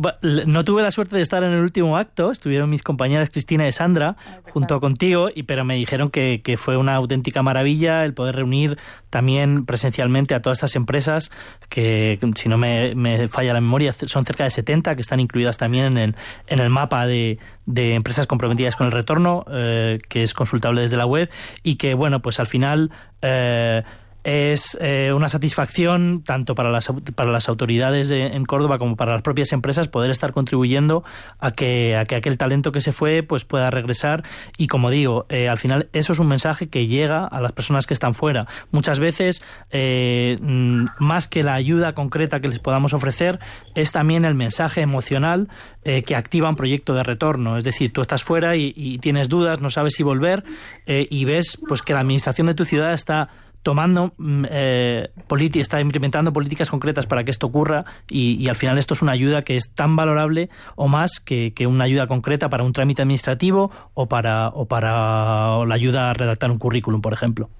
no 0.46 0.64
tuve 0.64 0.82
la 0.82 0.90
suerte 0.90 1.16
de 1.16 1.22
estar 1.22 1.42
en 1.42 1.52
el 1.52 1.60
último 1.60 1.96
acto, 1.96 2.30
estuvieron 2.30 2.70
mis 2.70 2.82
compañeras 2.82 3.30
Cristina 3.30 3.66
y 3.66 3.72
Sandra 3.72 4.16
junto 4.52 4.80
contigo, 4.80 5.28
y 5.34 5.44
pero 5.44 5.64
me 5.64 5.74
dijeron 5.74 6.10
que, 6.10 6.42
que, 6.44 6.56
fue 6.56 6.76
una 6.76 6.94
auténtica 6.94 7.42
maravilla 7.42 8.04
el 8.04 8.14
poder 8.14 8.36
reunir 8.36 8.78
también 9.08 9.64
presencialmente 9.64 10.34
a 10.34 10.42
todas 10.42 10.58
estas 10.58 10.76
empresas, 10.76 11.32
que 11.68 12.18
si 12.36 12.48
no 12.48 12.58
me, 12.58 12.94
me 12.94 13.28
falla 13.28 13.52
la 13.52 13.60
memoria, 13.60 13.92
son 13.92 14.24
cerca 14.24 14.44
de 14.44 14.50
70 14.50 14.94
que 14.94 15.00
están 15.00 15.18
incluidas 15.18 15.56
también 15.56 15.86
en 15.86 15.98
el, 15.98 16.16
en 16.46 16.60
el 16.60 16.70
mapa 16.70 17.06
de, 17.06 17.38
de 17.66 17.94
empresas 17.94 18.26
comprometidas 18.26 18.76
con 18.76 18.86
el 18.86 18.92
retorno, 18.92 19.44
eh, 19.50 19.98
que 20.08 20.22
es 20.22 20.34
consultable 20.34 20.82
desde 20.82 20.96
la 20.96 21.06
web, 21.06 21.30
y 21.62 21.76
que 21.76 21.94
bueno, 21.94 22.20
pues 22.20 22.38
al 22.38 22.46
final... 22.46 22.90
Eh, 23.22 23.82
es 24.24 24.76
eh, 24.80 25.12
una 25.14 25.28
satisfacción 25.28 26.22
tanto 26.24 26.54
para 26.54 26.70
las, 26.70 26.88
para 27.14 27.30
las 27.30 27.48
autoridades 27.48 28.10
en 28.10 28.44
Córdoba 28.44 28.78
como 28.78 28.96
para 28.96 29.12
las 29.12 29.22
propias 29.22 29.52
empresas 29.52 29.88
poder 29.88 30.10
estar 30.10 30.32
contribuyendo 30.32 31.04
a 31.38 31.52
que, 31.52 31.96
a 31.96 32.04
que 32.04 32.16
aquel 32.16 32.36
talento 32.36 32.72
que 32.72 32.80
se 32.80 32.92
fue 32.92 33.22
pues 33.22 33.44
pueda 33.44 33.70
regresar 33.70 34.24
y 34.58 34.66
como 34.66 34.90
digo, 34.90 35.26
eh, 35.28 35.48
al 35.48 35.58
final 35.58 35.88
eso 35.92 36.12
es 36.12 36.18
un 36.18 36.28
mensaje 36.28 36.68
que 36.68 36.86
llega 36.86 37.26
a 37.26 37.40
las 37.40 37.52
personas 37.52 37.86
que 37.86 37.94
están 37.94 38.14
fuera. 38.14 38.46
Muchas 38.72 39.00
veces, 39.00 39.42
eh, 39.70 40.36
mm, 40.40 40.84
más 40.98 41.26
que 41.26 41.42
la 41.42 41.54
ayuda 41.54 41.94
concreta 41.94 42.40
que 42.40 42.48
les 42.48 42.58
podamos 42.58 42.92
ofrecer, 42.92 43.40
es 43.74 43.92
también 43.92 44.24
el 44.24 44.34
mensaje 44.34 44.80
emocional 44.82 45.48
que 45.82 46.14
activa 46.14 46.50
un 46.50 46.56
proyecto 46.56 46.92
de 46.92 47.02
retorno. 47.02 47.56
Es 47.56 47.64
decir, 47.64 47.90
tú 47.90 48.02
estás 48.02 48.22
fuera 48.22 48.54
y, 48.54 48.74
y 48.76 48.98
tienes 48.98 49.30
dudas, 49.30 49.62
no 49.62 49.70
sabes 49.70 49.94
si 49.94 50.02
volver 50.02 50.44
y 50.86 51.24
ves 51.24 51.58
pues 51.66 51.80
que 51.80 51.94
la 51.94 52.00
administración 52.00 52.48
de 52.48 52.54
tu 52.54 52.66
ciudad 52.66 52.92
está 52.92 53.30
tomando, 53.62 54.12
mm, 54.16 54.44
eh, 54.50 55.10
está 55.54 55.80
implementando 55.80 56.32
políticas 56.32 56.70
concretas 56.70 57.06
para 57.06 57.24
que 57.24 57.30
esto 57.30 57.46
ocurra 57.46 57.84
y, 58.08 58.48
al 58.48 58.56
final 58.56 58.78
esto 58.78 58.94
es 58.94 59.02
una 59.02 59.12
ayuda 59.12 59.42
que 59.42 59.56
es 59.56 59.74
tan 59.74 59.96
valorable 59.96 60.50
o 60.76 60.88
más 60.88 61.20
que, 61.20 61.52
una 61.66 61.84
ayuda 61.84 62.06
concreta 62.06 62.48
para 62.48 62.64
un 62.64 62.72
trámite 62.72 63.02
administrativo 63.02 63.70
o 63.94 64.08
para, 64.08 64.48
o 64.48 64.66
para 64.66 65.64
la 65.66 65.74
ayuda 65.74 66.10
a 66.10 66.14
redactar 66.14 66.50
un 66.50 66.58
currículum, 66.58 67.00
por 67.00 67.12
ejemplo. 67.12 67.50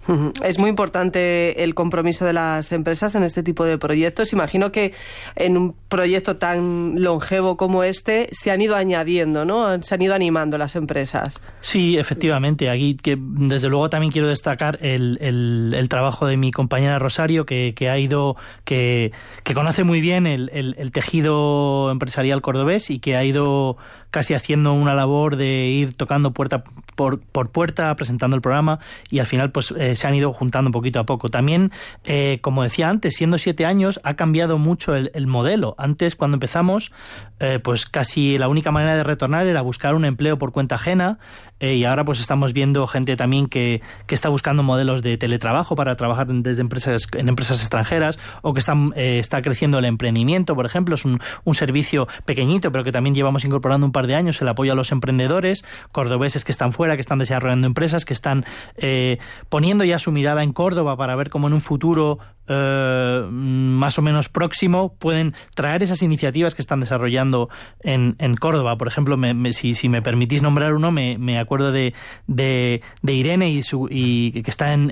Es 0.43 0.59
muy 0.59 0.71
importante 0.71 1.63
el 1.63 1.75
compromiso 1.75 2.25
de 2.25 2.33
las 2.33 2.73
empresas 2.73 3.15
en 3.15 3.23
este 3.23 3.43
tipo 3.43 3.65
de 3.65 3.79
proyectos. 3.79 4.33
Imagino 4.33 4.73
que 4.73 4.95
en 5.37 5.57
un 5.57 5.77
proyecto 5.89 6.39
tan 6.39 7.03
longevo 7.03 7.57
como 7.57 7.85
este 7.85 8.29
se 8.33 8.51
han 8.51 8.63
ido 8.63 8.75
añadiendo, 8.75 9.45
¿no? 9.45 9.83
Se 9.83 9.95
han 9.95 10.03
ido 10.03 10.15
animando 10.15 10.59
las 10.59 10.77
empresas. 10.77 11.41
Sí, 11.61 11.99
efectivamente. 11.99 12.71
Aquí 12.71 12.97
que 12.97 13.17
desde 13.21 13.69
luego 13.69 13.91
también 13.91 14.11
quiero 14.13 14.29
destacar 14.29 14.79
el, 14.81 15.19
el 15.21 15.90
trabajo 15.91 16.27
de 16.27 16.39
mi 16.39 16.51
compañera 16.53 16.99
Rosario, 16.99 17.45
que, 17.45 17.75
que 17.77 17.91
ha 17.91 17.99
ido, 17.99 18.37
que, 18.65 19.13
conoce 19.55 19.85
muy 19.85 20.01
bien 20.01 20.27
el, 20.27 20.91
tejido 20.93 21.91
empresarial 21.91 22.41
cordobés 22.41 22.89
y 22.89 22.99
que 22.99 23.17
ha 23.17 23.25
ido 23.25 23.77
casi 24.11 24.35
haciendo 24.35 24.73
una 24.73 24.95
labor 24.95 25.37
de 25.37 25.69
ir 25.69 25.95
tocando 25.95 26.33
puerta 26.33 26.65
por, 26.97 27.21
por 27.21 27.51
puerta, 27.51 27.95
presentando 27.95 28.37
el 28.37 28.43
programa 28.43 28.81
y 29.09 29.21
al 29.21 29.27
final 29.27 29.51
pues 29.53 29.73
eh, 29.73 29.95
se 29.95 30.07
han 30.07 30.15
ido 30.15 30.33
juntando 30.33 30.69
un 30.69 30.73
poquito 30.73 31.01
a 31.01 31.05
poco. 31.05 31.29
También, 31.29 31.71
eh, 32.05 32.39
como 32.41 32.63
decía 32.63 32.89
antes, 32.89 33.15
siendo 33.15 33.39
siete 33.39 33.67
años, 33.67 34.01
ha 34.03 34.15
cambiado 34.15 34.59
mucho 34.59 34.95
el, 34.95 35.11
el 35.15 35.27
modelo. 35.27 35.75
Antes, 35.79 36.17
cuando 36.17 36.37
empezamos, 36.37 36.93
eh, 37.39 37.59
pues 37.63 37.87
casi 37.87 38.39
la 38.39 38.49
única 38.49 38.71
manera 38.71 38.97
de 38.97 39.05
retornar 39.05 39.47
era 39.47 39.63
buscar 39.63 39.95
un 39.95 40.05
empleo 40.05 40.39
por 40.39 40.53
cuenta 40.53 40.77
ajena, 40.77 41.19
y 41.63 41.85
ahora 41.85 42.07
pues 42.07 42.21
estamos 42.21 42.55
viendo 42.55 42.87
gente 42.87 43.17
también 43.17 43.47
que, 43.47 43.83
está 44.09 44.31
buscando 44.31 44.63
modelos 44.63 45.03
de 45.03 45.19
teletrabajo 45.19 45.77
para 45.81 45.97
trabajar 45.97 46.27
desde 46.27 46.61
empresas, 46.61 47.07
en 47.17 47.31
empresas 47.31 47.59
extranjeras 47.61 48.19
o 48.43 48.53
que 48.53 48.61
están, 48.61 48.93
eh, 48.97 49.19
está 49.19 49.41
creciendo 49.41 49.79
el 49.79 49.87
emprendimiento, 49.87 50.55
por 50.55 50.67
ejemplo, 50.67 50.95
es 50.95 51.07
un, 51.07 51.19
un, 51.45 51.55
servicio 51.55 52.07
pequeñito 52.27 52.71
pero 52.71 52.85
que 52.85 52.93
también 52.93 53.15
llevamos 53.15 53.47
incorporando 53.47 53.87
un 53.87 53.93
par 53.93 54.07
de 54.07 54.15
años, 54.15 54.43
el 54.43 54.49
apoyo 54.49 54.73
a 54.73 54.75
los 54.75 54.93
emprendedores, 54.93 55.65
cordobeses 55.91 56.45
que 56.45 56.53
están 56.53 56.73
fuera, 56.73 56.97
que 56.97 57.01
están 57.01 57.19
desarrollando 57.19 57.67
empresas, 57.67 58.05
que 58.05 58.13
están 58.13 58.45
eh, 58.77 59.17
poniendo 59.49 59.83
ya 59.85 59.99
su 59.99 60.13
mirada 60.13 60.43
en 60.43 60.53
Córdoba 60.53 60.99
para 60.99 61.17
ver 61.17 61.31
cómo 61.31 61.47
en 61.47 61.55
un 61.55 61.63
futuro 61.63 62.19
eh, 62.53 63.27
más 63.31 63.97
o 63.97 64.03
menos 64.03 64.29
próximo 64.29 64.93
pueden 64.99 65.35
traer 65.55 65.85
esas 65.85 66.03
iniciativas 66.03 66.57
que 66.57 66.63
están 66.63 66.81
desarrollando 66.81 67.49
en, 67.79 68.17
en 68.19 68.35
Córdoba. 68.35 68.77
Por 68.77 68.89
ejemplo, 68.89 69.17
me, 69.17 69.53
si, 69.53 69.75
si, 69.75 69.89
me 69.89 70.03
permitís 70.03 70.43
nombrar 70.43 70.75
uno, 70.75 70.91
me, 70.91 71.17
me 71.17 71.39
acuerdo 71.39 71.71
de, 71.71 71.95
de, 72.27 72.83
de, 73.03 73.13
Irene 73.13 73.51
y, 73.51 73.63
su, 73.63 73.87
y 73.89 74.43
que 74.43 74.51
está 74.51 74.73
en, 74.73 74.91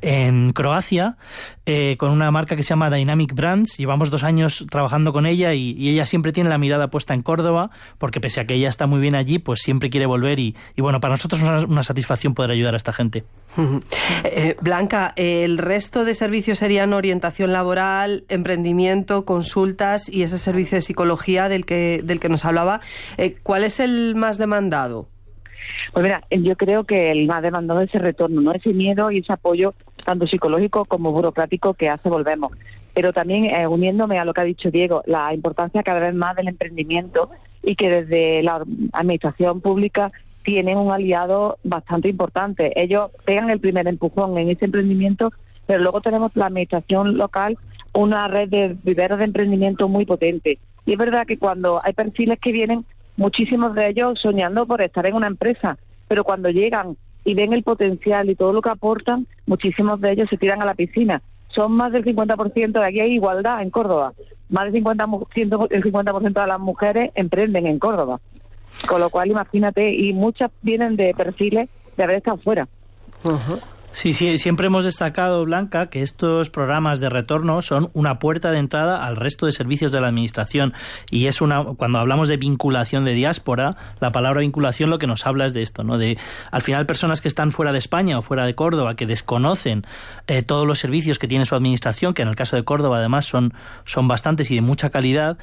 en, 0.00 0.52
Croacia 0.54 1.16
eh, 1.66 1.96
con 1.98 2.10
una 2.10 2.30
marca 2.30 2.56
que 2.56 2.62
se 2.62 2.70
llama 2.70 2.88
Dynamic 2.88 3.34
Brands. 3.34 3.76
Llevamos 3.76 4.08
dos 4.10 4.22
años 4.22 4.64
trabajando 4.70 5.12
con 5.12 5.26
ella 5.26 5.52
y, 5.52 5.88
ella 5.88 6.06
siempre 6.06 6.32
tiene 6.32 6.48
la 6.48 6.58
mirada 6.58 6.88
puesta 6.88 7.12
en 7.12 7.20
Córdoba 7.20 7.70
porque 7.98 8.20
pese 8.20 8.40
a 8.40 8.46
que 8.46 8.54
ella 8.54 8.70
está 8.70 8.86
muy 8.86 9.00
bien 9.00 9.14
allí, 9.14 9.38
pues 9.38 9.60
siempre 9.60 9.90
quiere 9.90 10.06
volver 10.06 10.40
y, 10.40 10.56
y 10.76 10.80
bueno, 10.82 11.00
para 11.00 11.14
nosotros 11.14 11.42
es 11.42 11.46
una, 11.46 11.60
una, 11.60 11.82
satisfacción 11.82 12.32
poder 12.32 12.52
ayudar 12.52 12.72
a 12.72 12.78
esta 12.78 12.94
gente. 12.94 13.24
Eh, 14.24 14.56
Blanca, 14.60 15.12
el 15.16 15.58
resto 15.58 16.04
de 16.04 16.14
servicios 16.14 16.53
serían 16.54 16.92
orientación 16.92 17.52
laboral, 17.52 18.24
emprendimiento, 18.28 19.24
consultas 19.24 20.08
y 20.08 20.22
ese 20.22 20.38
servicio 20.38 20.76
de 20.76 20.82
psicología 20.82 21.48
del 21.48 21.64
que, 21.64 22.00
del 22.02 22.20
que 22.20 22.28
nos 22.28 22.44
hablaba. 22.44 22.80
Eh, 23.18 23.36
¿Cuál 23.42 23.64
es 23.64 23.80
el 23.80 24.14
más 24.14 24.38
demandado? 24.38 25.08
Pues 25.92 26.02
mira, 26.02 26.22
yo 26.30 26.56
creo 26.56 26.84
que 26.84 27.10
el 27.10 27.26
más 27.26 27.42
demandado 27.42 27.80
es 27.80 27.88
ese 27.88 27.98
retorno, 27.98 28.40
no 28.40 28.52
ese 28.52 28.72
miedo 28.72 29.10
y 29.10 29.18
ese 29.18 29.32
apoyo 29.32 29.74
tanto 30.04 30.26
psicológico 30.26 30.84
como 30.84 31.12
burocrático 31.12 31.74
que 31.74 31.88
hace 31.88 32.08
Volvemos. 32.08 32.52
Pero 32.94 33.12
también 33.12 33.46
eh, 33.46 33.66
uniéndome 33.66 34.18
a 34.18 34.24
lo 34.24 34.34
que 34.34 34.40
ha 34.40 34.44
dicho 34.44 34.70
Diego, 34.70 35.02
la 35.06 35.34
importancia 35.34 35.82
cada 35.82 36.00
vez 36.00 36.14
más 36.14 36.36
del 36.36 36.48
emprendimiento 36.48 37.30
y 37.62 37.76
que 37.76 37.88
desde 37.88 38.42
la 38.42 38.62
administración 38.92 39.60
pública 39.60 40.10
tienen 40.44 40.78
un 40.78 40.92
aliado 40.92 41.58
bastante 41.64 42.08
importante. 42.08 42.72
Ellos 42.80 43.10
pegan 43.24 43.50
el 43.50 43.60
primer 43.60 43.88
empujón 43.88 44.36
en 44.38 44.50
ese 44.50 44.66
emprendimiento 44.66 45.32
pero 45.66 45.82
luego 45.82 46.00
tenemos 46.00 46.34
la 46.36 46.46
administración 46.46 47.16
local 47.16 47.58
una 47.94 48.28
red 48.28 48.48
de 48.48 48.76
viveros 48.82 49.18
de 49.18 49.24
emprendimiento 49.24 49.88
muy 49.88 50.04
potente. 50.04 50.58
Y 50.84 50.92
es 50.92 50.98
verdad 50.98 51.26
que 51.26 51.38
cuando 51.38 51.80
hay 51.82 51.92
perfiles 51.92 52.38
que 52.40 52.52
vienen, 52.52 52.84
muchísimos 53.16 53.74
de 53.74 53.88
ellos 53.88 54.18
soñando 54.20 54.66
por 54.66 54.82
estar 54.82 55.06
en 55.06 55.14
una 55.14 55.28
empresa, 55.28 55.78
pero 56.08 56.24
cuando 56.24 56.50
llegan 56.50 56.96
y 57.24 57.34
ven 57.34 57.52
el 57.52 57.62
potencial 57.62 58.28
y 58.28 58.34
todo 58.34 58.52
lo 58.52 58.60
que 58.60 58.70
aportan, 58.70 59.26
muchísimos 59.46 60.00
de 60.00 60.12
ellos 60.12 60.28
se 60.28 60.36
tiran 60.36 60.60
a 60.60 60.66
la 60.66 60.74
piscina. 60.74 61.22
Son 61.48 61.72
más 61.72 61.92
del 61.92 62.04
50%, 62.04 62.72
de 62.72 62.84
aquí 62.84 63.00
hay 63.00 63.12
igualdad 63.12 63.62
en 63.62 63.70
Córdoba, 63.70 64.12
más 64.50 64.70
del 64.70 64.82
50%, 64.82 65.68
el 65.70 65.82
50% 65.84 66.40
de 66.40 66.46
las 66.46 66.60
mujeres 66.60 67.12
emprenden 67.14 67.66
en 67.66 67.78
Córdoba. 67.78 68.20
Con 68.88 69.00
lo 69.00 69.08
cual, 69.08 69.30
imagínate, 69.30 69.94
y 69.94 70.12
muchas 70.12 70.50
vienen 70.62 70.96
de 70.96 71.14
perfiles 71.14 71.68
de 71.96 72.02
haber 72.02 72.16
estado 72.16 72.38
fuera. 72.38 72.68
Sí, 73.94 74.12
sí, 74.12 74.38
siempre 74.38 74.66
hemos 74.66 74.84
destacado, 74.84 75.44
Blanca, 75.44 75.86
que 75.86 76.02
estos 76.02 76.50
programas 76.50 76.98
de 76.98 77.10
retorno 77.10 77.62
son 77.62 77.90
una 77.92 78.18
puerta 78.18 78.50
de 78.50 78.58
entrada 78.58 79.06
al 79.06 79.14
resto 79.14 79.46
de 79.46 79.52
servicios 79.52 79.92
de 79.92 80.00
la 80.00 80.08
Administración. 80.08 80.74
Y 81.12 81.26
es 81.28 81.40
una, 81.40 81.62
cuando 81.62 82.00
hablamos 82.00 82.28
de 82.28 82.36
vinculación 82.36 83.04
de 83.04 83.14
diáspora, 83.14 83.76
la 84.00 84.10
palabra 84.10 84.40
vinculación 84.40 84.90
lo 84.90 84.98
que 84.98 85.06
nos 85.06 85.26
habla 85.26 85.46
es 85.46 85.54
de 85.54 85.62
esto, 85.62 85.84
¿no? 85.84 85.96
De, 85.96 86.18
al 86.50 86.60
final, 86.60 86.86
personas 86.86 87.20
que 87.20 87.28
están 87.28 87.52
fuera 87.52 87.70
de 87.70 87.78
España 87.78 88.18
o 88.18 88.22
fuera 88.22 88.46
de 88.46 88.56
Córdoba, 88.56 88.96
que 88.96 89.06
desconocen 89.06 89.86
eh, 90.26 90.42
todos 90.42 90.66
los 90.66 90.80
servicios 90.80 91.20
que 91.20 91.28
tiene 91.28 91.46
su 91.46 91.54
Administración, 91.54 92.14
que 92.14 92.22
en 92.22 92.28
el 92.28 92.34
caso 92.34 92.56
de 92.56 92.64
Córdoba 92.64 92.98
además 92.98 93.26
son, 93.26 93.54
son 93.84 94.08
bastantes 94.08 94.50
y 94.50 94.56
de 94.56 94.60
mucha 94.60 94.90
calidad, 94.90 95.38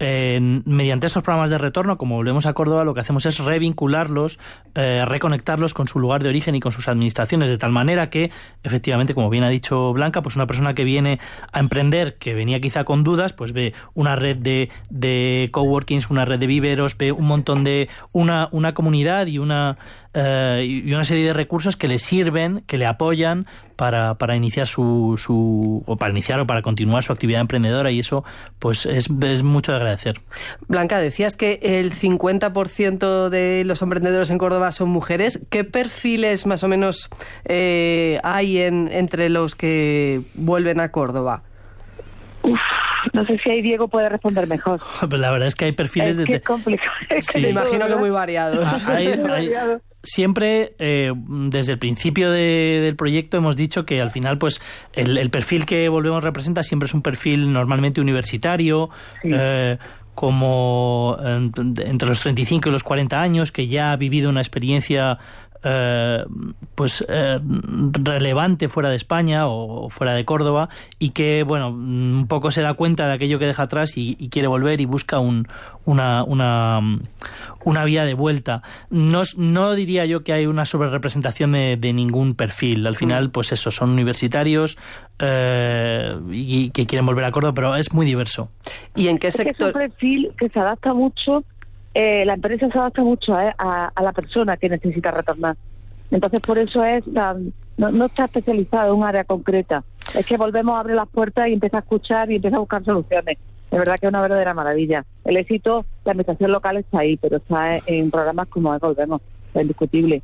eh, 0.00 0.40
mediante 0.64 1.06
estos 1.06 1.22
programas 1.22 1.50
de 1.50 1.58
retorno, 1.58 1.98
como 1.98 2.16
volvemos 2.16 2.46
a 2.46 2.52
Córdoba, 2.52 2.84
lo 2.84 2.94
que 2.94 3.00
hacemos 3.00 3.26
es 3.26 3.38
revincularlos, 3.38 4.40
eh, 4.74 5.04
reconectarlos 5.06 5.72
con 5.72 5.86
su 5.86 6.00
lugar 6.00 6.24
de 6.24 6.30
origen 6.30 6.56
y 6.56 6.60
con 6.60 6.72
sus 6.72 6.88
administraciones, 6.88 7.48
de 7.48 7.58
tal 7.58 7.70
manera 7.70 7.91
que, 8.08 8.30
efectivamente, 8.62 9.14
como 9.14 9.30
bien 9.30 9.44
ha 9.44 9.48
dicho 9.48 9.92
Blanca, 9.92 10.22
pues 10.22 10.36
una 10.36 10.46
persona 10.46 10.74
que 10.74 10.84
viene 10.84 11.20
a 11.52 11.60
emprender, 11.60 12.16
que 12.16 12.34
venía 12.34 12.60
quizá 12.60 12.84
con 12.84 13.04
dudas, 13.04 13.32
pues 13.32 13.52
ve 13.52 13.74
una 13.94 14.16
red 14.16 14.36
de, 14.36 14.70
de 14.90 15.48
coworkings, 15.52 16.10
una 16.10 16.24
red 16.24 16.38
de 16.38 16.46
viveros, 16.46 16.96
ve 16.96 17.12
un 17.12 17.26
montón 17.26 17.64
de, 17.64 17.88
una, 18.12 18.48
una 18.52 18.74
comunidad 18.74 19.26
y 19.26 19.38
una 19.38 19.78
eh, 20.14 20.62
y 20.66 20.92
una 20.92 21.04
serie 21.04 21.24
de 21.24 21.32
recursos 21.32 21.76
que 21.76 21.88
le 21.88 21.98
sirven, 21.98 22.62
que 22.66 22.76
le 22.76 22.86
apoyan 22.86 23.46
para, 23.76 24.14
para 24.14 24.36
iniciar 24.36 24.66
su, 24.66 25.18
su, 25.18 25.82
o 25.86 25.96
para 25.96 26.12
iniciar 26.12 26.38
o 26.40 26.46
para 26.46 26.60
continuar 26.62 27.02
su 27.02 27.12
actividad 27.12 27.40
emprendedora 27.40 27.90
y 27.90 28.00
eso 28.00 28.22
pues 28.58 28.84
es, 28.86 29.08
es 29.22 29.42
mucho 29.42 29.72
de 29.72 29.78
agradecer. 29.78 30.20
Blanca, 30.68 30.98
decías 30.98 31.36
que 31.36 31.60
el 31.62 31.92
50% 31.92 33.28
de 33.30 33.64
los 33.64 33.80
emprendedores 33.80 34.30
en 34.30 34.38
Córdoba 34.38 34.72
son 34.72 34.90
mujeres. 34.90 35.40
¿Qué 35.50 35.64
perfiles 35.64 36.46
más 36.46 36.62
o 36.62 36.68
menos 36.68 37.08
eh, 37.44 38.20
hay 38.22 38.58
en, 38.58 38.88
entre 38.92 39.30
los 39.30 39.54
que 39.54 40.22
vuelven 40.34 40.80
a 40.80 40.90
Córdoba? 40.90 41.42
no 43.12 43.24
sé 43.26 43.38
si 43.38 43.50
ahí 43.50 43.62
Diego 43.62 43.88
puede 43.88 44.08
responder 44.08 44.46
mejor. 44.46 44.80
La 45.10 45.30
verdad 45.30 45.48
es 45.48 45.54
que 45.54 45.66
hay 45.66 45.72
perfiles 45.72 46.18
es 46.18 46.26
de... 46.26 46.36
es 46.36 46.42
complicado. 46.42 46.90
Me 47.34 47.48
imagino 47.48 47.86
que 47.86 47.96
muy 47.96 48.10
variados. 48.10 48.84
Hay, 48.84 49.06
hay, 49.30 49.50
siempre, 50.02 50.74
eh, 50.78 51.12
desde 51.16 51.72
el 51.72 51.78
principio 51.78 52.30
de, 52.30 52.80
del 52.82 52.96
proyecto, 52.96 53.36
hemos 53.36 53.56
dicho 53.56 53.84
que 53.84 54.00
al 54.00 54.10
final, 54.10 54.38
pues, 54.38 54.60
el, 54.92 55.18
el, 55.18 55.30
perfil 55.30 55.66
que 55.66 55.88
Volvemos 55.88 56.22
representa 56.24 56.62
siempre 56.62 56.86
es 56.86 56.94
un 56.94 57.02
perfil 57.02 57.52
normalmente 57.52 58.00
universitario, 58.00 58.90
sí. 59.22 59.30
eh, 59.32 59.78
como 60.14 61.16
entre 61.22 62.08
los 62.08 62.20
35 62.20 62.68
y 62.68 62.72
los 62.72 62.82
40 62.82 63.20
años, 63.20 63.50
que 63.50 63.66
ya 63.66 63.92
ha 63.92 63.96
vivido 63.96 64.28
una 64.28 64.40
experiencia 64.40 65.18
eh, 65.64 66.24
pues 66.74 67.04
eh, 67.08 67.38
relevante 67.42 68.68
fuera 68.68 68.90
de 68.90 68.96
España 68.96 69.46
o 69.46 69.88
fuera 69.90 70.14
de 70.14 70.24
Córdoba 70.24 70.68
y 70.98 71.10
que 71.10 71.44
bueno 71.44 71.68
un 71.68 72.26
poco 72.28 72.50
se 72.50 72.62
da 72.62 72.74
cuenta 72.74 73.06
de 73.06 73.12
aquello 73.12 73.38
que 73.38 73.46
deja 73.46 73.64
atrás 73.64 73.92
y, 73.96 74.28
quiere 74.28 74.48
volver 74.48 74.80
y 74.80 74.86
busca 74.86 75.18
un, 75.18 75.46
una, 75.84 76.24
una, 76.24 76.80
una, 77.64 77.84
vía 77.84 78.04
de 78.04 78.14
vuelta. 78.14 78.62
No, 78.90 79.22
no 79.36 79.74
diría 79.74 80.06
yo 80.06 80.24
que 80.24 80.32
hay 80.32 80.46
una 80.46 80.64
sobrerepresentación 80.64 81.52
de, 81.52 81.76
de 81.76 81.92
ningún 81.92 82.34
perfil. 82.34 82.86
Al 82.86 82.96
final 82.96 83.30
pues 83.30 83.52
eso 83.52 83.70
son 83.70 83.90
universitarios 83.90 84.78
eh, 85.18 86.18
y 86.30 86.70
que 86.70 86.86
quieren 86.86 87.06
volver 87.06 87.24
a 87.24 87.30
Córdoba 87.30 87.54
pero 87.54 87.76
es 87.76 87.92
muy 87.92 88.06
diverso. 88.06 88.48
Y 88.96 89.08
en 89.08 89.18
qué 89.18 89.30
sector 89.30 89.68
es 89.68 89.74
un 89.74 89.80
perfil 89.80 90.32
que 90.38 90.48
se 90.48 90.58
adapta 90.58 90.92
mucho 90.92 91.44
eh, 91.94 92.24
la 92.24 92.34
empresa 92.34 92.68
se 92.70 92.78
adapta 92.78 93.02
mucho 93.02 93.34
a, 93.34 93.54
a, 93.94 94.02
la 94.02 94.12
persona 94.12 94.56
que 94.56 94.68
necesita 94.68 95.10
retornar. 95.10 95.56
Entonces, 96.10 96.40
por 96.40 96.58
eso 96.58 96.84
es 96.84 97.04
no, 97.76 98.04
está 98.04 98.26
especializado 98.26 98.92
en 98.92 98.98
un 98.98 99.04
área 99.04 99.24
concreta. 99.24 99.82
Es 100.14 100.26
que 100.26 100.36
volvemos 100.36 100.74
a 100.74 100.80
abrir 100.80 100.96
las 100.96 101.08
puertas 101.08 101.48
y 101.48 101.54
empieza 101.54 101.78
a 101.78 101.80
escuchar 101.80 102.30
y 102.30 102.36
empieza 102.36 102.56
a 102.56 102.60
buscar 102.60 102.84
soluciones. 102.84 103.38
De 103.70 103.78
verdad 103.78 103.94
que 103.98 104.06
es 104.06 104.10
una 104.10 104.20
verdadera 104.20 104.52
maravilla. 104.52 105.04
El 105.24 105.38
éxito, 105.38 105.86
la 106.04 106.12
administración 106.12 106.52
local 106.52 106.76
está 106.76 107.00
ahí, 107.00 107.16
pero 107.16 107.38
está 107.38 107.78
en 107.86 108.10
programas 108.10 108.48
como 108.48 108.78
Volvemos, 108.78 109.22
es 109.54 109.62
indiscutible. 109.62 110.22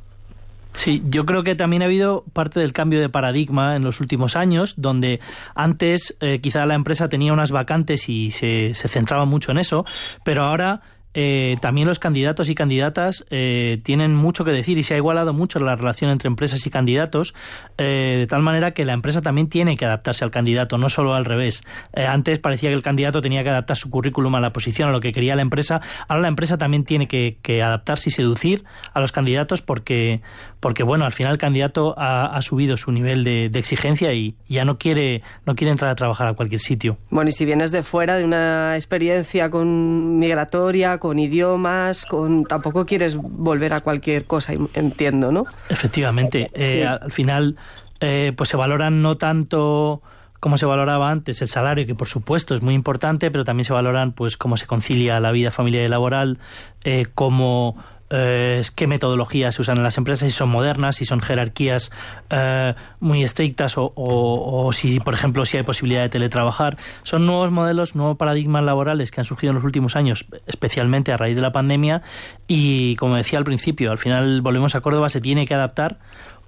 Sí, 0.73 1.01
yo 1.09 1.25
creo 1.25 1.41
que 1.41 1.55
también 1.55 1.81
ha 1.81 1.85
habido 1.85 2.23
parte 2.31 2.59
del 2.59 2.73
cambio 2.73 2.99
de 2.99 3.09
paradigma 3.09 3.75
en 3.75 3.83
los 3.83 3.99
últimos 4.01 4.35
años, 4.35 4.75
donde 4.77 5.19
antes 5.55 6.15
eh, 6.21 6.39
quizá 6.41 6.67
la 6.67 6.75
empresa 6.75 7.09
tenía 7.09 7.33
unas 7.33 7.51
vacantes 7.51 8.07
y 8.07 8.29
se, 8.29 8.75
se 8.75 8.87
centraba 8.87 9.25
mucho 9.25 9.51
en 9.51 9.57
eso, 9.57 9.85
pero 10.23 10.43
ahora 10.43 10.81
eh, 11.15 11.57
también 11.59 11.87
los 11.87 11.97
candidatos 11.97 12.49
y 12.49 12.55
candidatas 12.55 13.25
eh, 13.31 13.79
tienen 13.83 14.13
mucho 14.13 14.45
que 14.45 14.51
decir 14.51 14.77
y 14.77 14.83
se 14.83 14.93
ha 14.93 14.97
igualado 14.97 15.33
mucho 15.33 15.59
la 15.59 15.75
relación 15.75 16.11
entre 16.11 16.27
empresas 16.27 16.65
y 16.67 16.69
candidatos, 16.69 17.33
eh, 17.77 18.15
de 18.19 18.27
tal 18.27 18.43
manera 18.43 18.71
que 18.71 18.85
la 18.85 18.93
empresa 18.93 19.21
también 19.21 19.49
tiene 19.49 19.75
que 19.75 19.85
adaptarse 19.85 20.23
al 20.23 20.29
candidato, 20.29 20.77
no 20.77 20.89
solo 20.89 21.15
al 21.15 21.25
revés. 21.25 21.63
antes 21.95 22.39
parecía 22.39 22.69
que 22.69 22.75
el 22.75 22.83
candidato 22.83 23.21
tenía 23.21 23.43
que 23.43 23.49
adaptar 23.49 23.77
su 23.77 23.89
currículum 23.89 24.35
a 24.35 24.39
la 24.39 24.53
posición, 24.53 24.89
a 24.89 24.91
lo 24.91 24.99
que 24.99 25.11
quería 25.11 25.35
la 25.35 25.41
empresa. 25.41 25.81
Ahora 26.07 26.21
la 26.21 26.27
empresa 26.27 26.57
también 26.57 26.83
tiene 26.83 27.07
que, 27.07 27.37
adaptarse 27.59 28.09
y 28.09 28.13
seducir 28.13 28.63
a 28.93 29.01
los 29.01 29.11
candidatos 29.11 29.61
porque, 29.61 30.21
porque 30.59 30.83
bueno, 30.83 31.05
al 31.05 31.11
final 31.11 31.33
el 31.33 31.37
candidato 31.37 31.95
ha, 31.97 32.39
subido 32.41 32.77
su 32.77 32.91
nivel 32.91 33.23
de, 33.23 33.49
exigencia 33.53 34.13
y 34.13 34.35
ya 34.47 34.63
no 34.63 34.77
quiere, 34.77 35.23
no 35.45 35.55
quiere 35.55 35.71
entrar 35.71 35.91
a 35.91 35.95
trabajar 35.95 36.27
a 36.27 36.33
cualquier 36.33 36.61
sitio. 36.61 36.97
Bueno, 37.09 37.29
y 37.29 37.33
si 37.33 37.45
vienes 37.45 37.71
de 37.71 37.83
fuera 37.83 38.17
de 38.17 38.23
una 38.23 38.75
experiencia 38.75 39.49
con 39.49 40.19
migratoria, 40.19 40.98
con 40.99 41.19
idiomas, 41.19 42.05
con 42.05 42.45
tampoco 42.45 42.85
quieres 42.85 43.15
volver 43.15 43.73
a 43.73 43.81
cualquier 43.81 44.25
cosa, 44.25 44.53
entiendo, 44.73 45.31
¿no? 45.31 45.45
Efectivamente, 45.69 46.51
eh, 46.53 46.85
al 46.85 47.11
final 47.11 47.57
eh, 47.99 48.33
pues 48.35 48.49
se 48.49 48.57
valoran 48.57 49.01
no 49.01 49.17
tanto 49.17 50.01
como 50.39 50.57
se 50.57 50.65
valoraba 50.65 51.11
antes 51.11 51.41
el 51.41 51.49
salario, 51.49 51.85
que 51.85 51.95
por 51.95 52.07
supuesto 52.07 52.55
es 52.55 52.61
muy 52.61 52.73
importante, 52.73 53.29
pero 53.29 53.43
también 53.43 53.65
se 53.65 53.73
valoran 53.73 54.13
pues 54.13 54.37
cómo 54.37 54.57
se 54.57 54.67
concilia 54.67 55.19
la 55.19 55.31
vida 55.31 55.51
familiar 55.51 55.83
y 55.83 55.89
laboral, 55.89 56.39
eh, 56.83 57.07
cómo 57.13 57.75
eh, 58.09 58.61
qué 58.75 58.87
metodologías 58.87 59.55
se 59.55 59.61
usan 59.61 59.77
en 59.77 59.83
las 59.83 59.97
empresas, 59.97 60.27
si 60.29 60.35
son 60.35 60.49
modernas, 60.49 60.95
si 60.95 61.05
son 61.05 61.21
jerarquías 61.21 61.91
eh, 62.29 62.73
muy 62.99 63.23
estrictas 63.23 63.75
o, 63.77 64.69
si, 64.73 64.99
por 64.99 65.13
ejemplo, 65.13 65.45
si 65.45 65.57
hay 65.57 65.63
posibilidad 65.63 66.01
de 66.01 66.09
teletrabajar. 66.09 66.77
Son 67.03 67.25
nuevos 67.25 67.51
modelos, 67.51 67.95
nuevos 67.95 68.17
paradigmas 68.17 68.63
laborales 68.63 69.11
que 69.11 69.21
han 69.21 69.25
surgido 69.25 69.51
en 69.51 69.55
los 69.55 69.63
últimos 69.63 69.95
años, 69.95 70.25
especialmente 70.47 71.11
a 71.11 71.17
raíz 71.17 71.35
de 71.35 71.41
la 71.41 71.51
pandemia 71.51 72.01
y, 72.47 72.95
como 72.95 73.15
decía 73.15 73.39
al 73.39 73.45
principio, 73.45 73.91
al 73.91 73.97
final 73.97 74.41
volvemos 74.41 74.75
a 74.75 74.81
Córdoba, 74.81 75.09
se 75.09 75.21
tiene 75.21 75.45
que 75.45 75.53
adaptar 75.53 75.99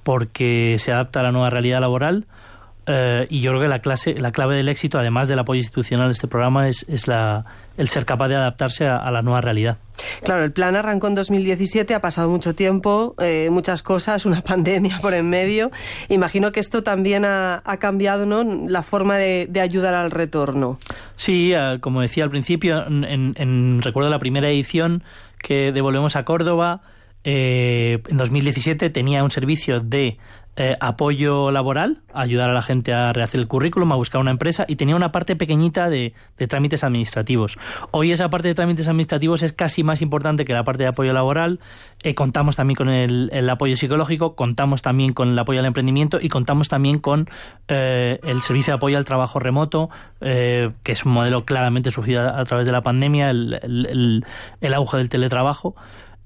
porque 0.04 0.78
se 0.80 0.92
adapta 0.92 1.20
a 1.20 1.24
la 1.24 1.32
nueva 1.32 1.50
realidad 1.50 1.80
laboral 1.80 2.26
eh, 2.92 3.28
y 3.30 3.42
yo 3.42 3.52
creo 3.52 3.62
que 3.62 3.68
la, 3.68 3.80
clase, 3.80 4.16
la 4.16 4.32
clave 4.32 4.56
del 4.56 4.70
éxito, 4.70 5.00
además 5.00 5.28
del 5.28 5.40
apoyo 5.40 5.60
institucional 5.60 6.08
de 6.08 6.14
este 6.14 6.28
programa, 6.28 6.68
es, 6.68 6.86
es 6.90 7.08
la, 7.08 7.46
el 7.78 7.88
ser 7.88 8.06
capaz 8.06 8.28
de 8.28 8.36
adaptarse 8.36 8.86
a, 8.88 9.10
la 9.12 9.22
nueva 9.22 9.42
realidad. 9.42 9.78
Claro, 10.24 10.44
el 10.44 10.52
plan 10.52 10.76
arrancó 10.76 11.08
en 11.08 11.16
2017, 11.16 11.94
ha 11.96 12.02
pasado 12.02 12.30
mucho 12.30 12.54
tiempo, 12.54 13.16
eh, 13.20 13.50
muchas 13.52 13.82
cosas, 13.84 14.26
una 14.26 14.42
pandemia 14.44 15.00
por 15.00 15.14
en 15.14 15.30
medio. 15.30 15.72
Imagino 16.10 16.52
que 16.52 16.60
esto 16.60 16.84
también 16.84 17.24
ha, 17.26 17.62
cambiado 17.80 18.26
¿no? 18.26 18.44
la 18.44 18.84
forma 18.84 19.18
de, 19.18 19.50
ayudar 19.62 19.94
al 19.94 20.12
retorno. 20.12 20.78
Sí, 21.16 21.54
eh, 21.54 21.78
como 21.80 22.02
decía 22.02 22.24
al 22.24 22.30
principio, 22.30 22.86
en, 22.88 23.82
recuerdo 23.82 24.10
la 24.10 24.20
primera 24.20 24.50
edición 24.50 25.04
que 25.40 25.72
devolvemos 25.72 26.16
a 26.16 26.26
Córdoba, 26.26 26.82
en 27.24 28.18
2017 28.18 28.90
tenía 28.90 29.24
un 29.24 29.30
servicio 29.30 29.80
de 29.80 30.18
eh, 30.58 30.76
apoyo 30.82 31.50
laboral, 31.50 32.02
ayudar 32.14 32.50
a 32.50 32.54
la 32.54 32.62
gente 32.62 32.94
a 32.94 33.14
rehacer 33.14 33.40
el 33.40 33.48
currículum, 33.48 33.90
a 33.94 33.96
buscar 33.96 34.20
una 34.20 34.32
empresa 34.32 34.66
y 34.68 34.76
tenía 34.76 34.98
una 34.98 35.14
parte 35.14 35.38
pequeñita 35.38 35.90
de, 35.90 36.14
trámites 36.50 36.84
administrativos. 36.84 37.58
Hoy 37.92 38.12
esa 38.12 38.30
parte 38.30 38.50
de 38.50 38.54
trámites 38.54 38.90
administrativos 38.90 39.44
es 39.44 39.54
casi 39.54 39.84
más 39.84 40.02
importante 40.02 40.44
que 40.44 40.52
la 40.52 40.66
parte 40.66 40.84
de 40.84 40.90
apoyo 40.90 41.14
laboral. 41.14 41.62
Eh, 42.04 42.16
contamos 42.16 42.58
también 42.58 42.76
con 42.76 42.90
el, 42.90 43.50
apoyo 43.50 43.78
psicológico, 43.78 44.36
contamos 44.36 44.82
también 44.82 45.14
con 45.14 45.30
el 45.30 45.40
apoyo 45.40 45.62
al 45.62 45.66
emprendimiento 45.66 46.20
y 46.22 46.28
contamos 46.28 46.68
también 46.68 47.00
con 47.00 47.30
eh, 47.70 48.20
el 48.24 48.42
servicio 48.42 48.74
de 48.74 48.76
apoyo 48.76 48.98
al 48.98 49.06
trabajo 49.06 49.40
remoto, 49.40 49.90
que 50.20 50.74
es 50.84 51.06
un 51.06 51.14
modelo 51.14 51.46
claramente 51.46 51.92
surgido 51.92 52.28
a, 52.28 52.44
través 52.44 52.66
de 52.66 52.74
la 52.74 52.82
pandemia, 52.82 53.30
el 53.30 54.24
auge 54.74 54.98
del 54.98 55.10
teletrabajo. 55.10 55.76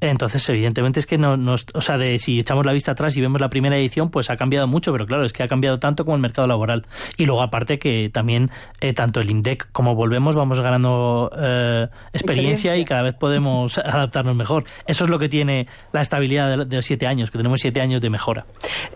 Entonces, 0.01 0.47
evidentemente 0.49 0.99
es 0.99 1.05
que 1.05 1.17
no 1.17 1.37
nos, 1.37 1.65
o 1.73 1.81
sea, 1.81 1.97
de 1.97 2.19
si 2.19 2.39
echamos 2.39 2.65
la 2.65 2.73
vista 2.73 2.91
atrás 2.91 3.15
y 3.15 3.21
vemos 3.21 3.39
la 3.39 3.49
primera 3.49 3.77
edición, 3.77 4.09
pues 4.09 4.29
ha 4.29 4.37
cambiado 4.37 4.67
mucho, 4.67 4.91
pero 4.91 5.05
claro, 5.05 5.25
es 5.25 5.33
que 5.33 5.43
ha 5.43 5.47
cambiado 5.47 5.79
tanto 5.79 6.05
como 6.05 6.15
el 6.15 6.21
mercado 6.21 6.47
laboral. 6.47 6.85
Y 7.17 7.25
luego 7.25 7.41
aparte 7.41 7.79
que 7.79 8.09
también 8.11 8.51
eh, 8.81 8.93
tanto 8.93 9.21
el 9.21 9.31
INDEC 9.31 9.69
como 9.71 9.95
volvemos 9.95 10.35
vamos 10.35 10.59
ganando 10.59 11.31
eh, 11.37 11.87
experiencia, 12.13 12.77
y 12.77 12.85
cada 12.85 13.03
vez 13.03 13.15
podemos 13.15 13.77
adaptarnos 13.77 14.35
mejor. 14.35 14.65
Eso 14.87 15.05
es 15.05 15.09
lo 15.09 15.19
que 15.19 15.29
tiene 15.29 15.67
la 15.91 16.01
estabilidad 16.01 16.65
de, 16.65 16.75
los 16.75 16.85
siete 16.85 17.07
años, 17.07 17.31
que 17.31 17.37
tenemos 17.37 17.61
siete 17.61 17.81
años 17.81 18.01
de 18.01 18.09
mejora. 18.09 18.45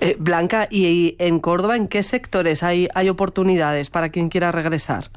Eh, 0.01 0.15
Blanca, 0.19 0.67
¿y 0.69 1.15
en 1.19 1.39
Córdoba 1.39 1.75
en 1.75 1.87
qué 1.87 2.03
sectores 2.03 2.63
hay, 2.63 2.87
hay 2.93 3.09
oportunidades 3.09 3.89
para 3.89 4.09
quien 4.09 4.29
quiera 4.29 4.51
regresar? 4.51 5.09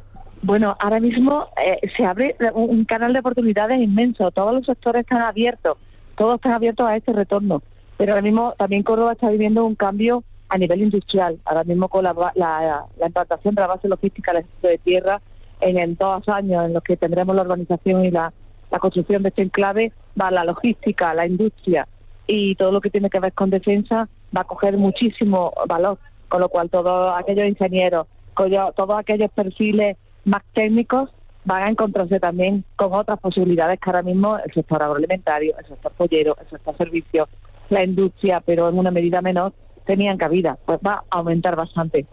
Bueno, 0.42 0.76
ahora 0.80 0.98
mismo 0.98 1.46
eh, 1.64 1.78
se 1.96 2.04
abre 2.04 2.34
un 2.54 2.84
canal 2.84 3.12
de 3.12 3.20
oportunidades 3.20 3.80
inmenso. 3.80 4.30
Todos 4.32 4.52
los 4.52 4.66
sectores 4.66 5.02
están 5.02 5.22
abiertos, 5.22 5.78
todos 6.16 6.34
están 6.34 6.52
abiertos 6.52 6.86
a 6.86 6.96
este 6.96 7.12
retorno. 7.12 7.62
Pero 7.96 8.12
ahora 8.12 8.22
mismo 8.22 8.52
también 8.58 8.82
Córdoba 8.82 9.12
está 9.12 9.30
viviendo 9.30 9.64
un 9.64 9.76
cambio 9.76 10.24
a 10.48 10.58
nivel 10.58 10.82
industrial. 10.82 11.38
Ahora 11.44 11.62
mismo 11.62 11.88
con 11.88 12.02
la, 12.02 12.14
la, 12.34 12.86
implantación 13.06 13.54
de 13.54 13.60
la 13.60 13.68
base 13.68 13.86
logística 13.86 14.32
del 14.32 14.44
de 14.62 14.78
tierra, 14.78 15.20
en, 15.60 15.78
en 15.78 15.94
dos 15.94 16.28
años 16.28 16.64
en 16.64 16.72
los 16.72 16.82
que 16.82 16.96
tendremos 16.96 17.36
la 17.36 17.42
organización 17.42 18.04
y 18.04 18.10
la, 18.10 18.32
la 18.72 18.78
construcción 18.80 19.22
de 19.22 19.28
este 19.28 19.42
enclave, 19.42 19.92
va 20.20 20.32
la 20.32 20.44
logística, 20.44 21.14
la 21.14 21.26
industria 21.26 21.86
y 22.26 22.56
todo 22.56 22.72
lo 22.72 22.80
que 22.80 22.90
tiene 22.90 23.10
que 23.10 23.20
ver 23.20 23.32
con 23.32 23.50
defensa 23.50 24.08
va 24.36 24.40
a 24.40 24.44
coger 24.44 24.76
muchísimo 24.76 25.52
valor. 25.68 25.98
Con 26.28 26.40
lo 26.40 26.48
cual 26.48 26.68
todos 26.68 27.12
aquellos 27.16 27.46
ingenieros, 27.46 28.06
todos 28.34 28.98
aquellos 28.98 29.30
perfiles 29.30 29.96
más 30.24 30.42
técnicos 30.54 31.10
van 31.44 31.62
a 31.64 31.70
encontrarse 31.70 32.20
también 32.20 32.64
con 32.76 32.92
otras 32.92 33.18
posibilidades 33.18 33.80
que 33.80 33.90
ahora 33.90 34.02
mismo 34.02 34.38
el 34.38 34.52
sector 34.52 34.82
agroalimentario, 34.82 35.54
el 35.58 35.66
sector 35.66 35.92
pollero, 35.92 36.36
el 36.40 36.48
sector 36.48 36.76
servicios, 36.76 37.28
la 37.68 37.84
industria, 37.84 38.40
pero 38.44 38.68
en 38.68 38.78
una 38.78 38.90
medida 38.90 39.20
menor, 39.20 39.52
tenían 39.86 40.18
cabida. 40.18 40.56
Pues 40.64 40.78
va 40.86 41.02
a 41.10 41.18
aumentar 41.18 41.56
bastante. 41.56 42.06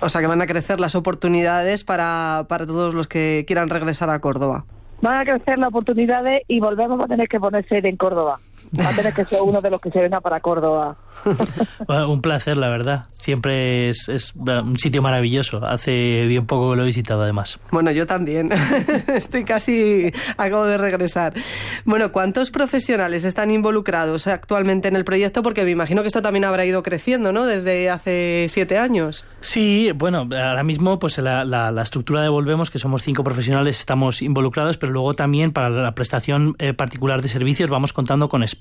O 0.00 0.08
sea 0.08 0.20
que 0.20 0.26
van 0.26 0.42
a 0.42 0.46
crecer 0.46 0.80
las 0.80 0.94
oportunidades 0.94 1.84
para, 1.84 2.46
para 2.48 2.66
todos 2.66 2.94
los 2.94 3.08
que 3.08 3.44
quieran 3.46 3.70
regresar 3.70 4.10
a 4.10 4.20
Córdoba. 4.20 4.64
Van 5.00 5.20
a 5.20 5.24
crecer 5.24 5.58
las 5.58 5.68
oportunidades 5.68 6.42
y 6.48 6.60
volvemos 6.60 7.00
a 7.00 7.06
tener 7.06 7.28
que 7.28 7.40
poner 7.40 7.66
sede 7.68 7.88
en 7.88 7.96
Córdoba 7.96 8.40
va 8.78 8.90
a 8.90 8.94
tener 8.94 9.12
que 9.12 9.24
ser 9.24 9.40
uno 9.42 9.60
de 9.60 9.70
los 9.70 9.80
que 9.80 9.90
se 9.90 10.00
venga 10.00 10.20
para 10.20 10.40
Córdoba. 10.40 10.96
un 12.08 12.22
placer, 12.22 12.56
la 12.56 12.68
verdad. 12.68 13.06
Siempre 13.10 13.88
es, 13.88 14.08
es, 14.08 14.32
un 14.34 14.78
sitio 14.78 15.02
maravilloso. 15.02 15.64
Hace 15.64 16.26
bien 16.26 16.46
poco 16.46 16.70
que 16.70 16.76
lo 16.76 16.82
he 16.82 16.86
visitado, 16.86 17.22
además. 17.22 17.58
Bueno, 17.72 17.90
yo 17.90 18.06
también. 18.06 18.50
Estoy 19.08 19.44
casi, 19.44 20.12
acabo 20.36 20.66
de 20.66 20.78
regresar. 20.78 21.34
Bueno, 21.84 22.12
¿cuántos 22.12 22.50
profesionales 22.50 23.24
están 23.24 23.50
involucrados 23.50 24.26
actualmente 24.26 24.88
en 24.88 24.96
el 24.96 25.04
proyecto? 25.04 25.42
Porque 25.42 25.64
me 25.64 25.70
imagino 25.70 26.02
que 26.02 26.08
esto 26.08 26.22
también 26.22 26.44
habrá 26.44 26.64
ido 26.64 26.82
creciendo, 26.82 27.32
¿no? 27.32 27.46
Desde 27.46 27.90
hace 27.90 28.46
siete 28.48 28.78
años. 28.78 29.24
Sí, 29.40 29.90
bueno, 29.94 30.28
ahora 30.30 30.62
mismo, 30.62 30.98
pues 30.98 31.18
la, 31.18 31.44
la, 31.44 31.82
estructura 31.82 32.22
de 32.22 32.28
Volvemos, 32.28 32.70
que 32.70 32.78
somos 32.78 33.02
cinco 33.02 33.24
profesionales, 33.24 33.80
estamos 33.80 34.22
involucrados, 34.22 34.76
pero 34.76 34.92
luego 34.92 35.14
también 35.14 35.52
para 35.52 35.70
la 35.70 35.94
prestación 35.94 36.54
eh, 36.58 36.74
particular 36.74 37.22
de 37.22 37.28
servicios 37.28 37.70
vamos 37.70 37.92
contando 37.92 38.28
con 38.28 38.42
expertos 38.42 38.59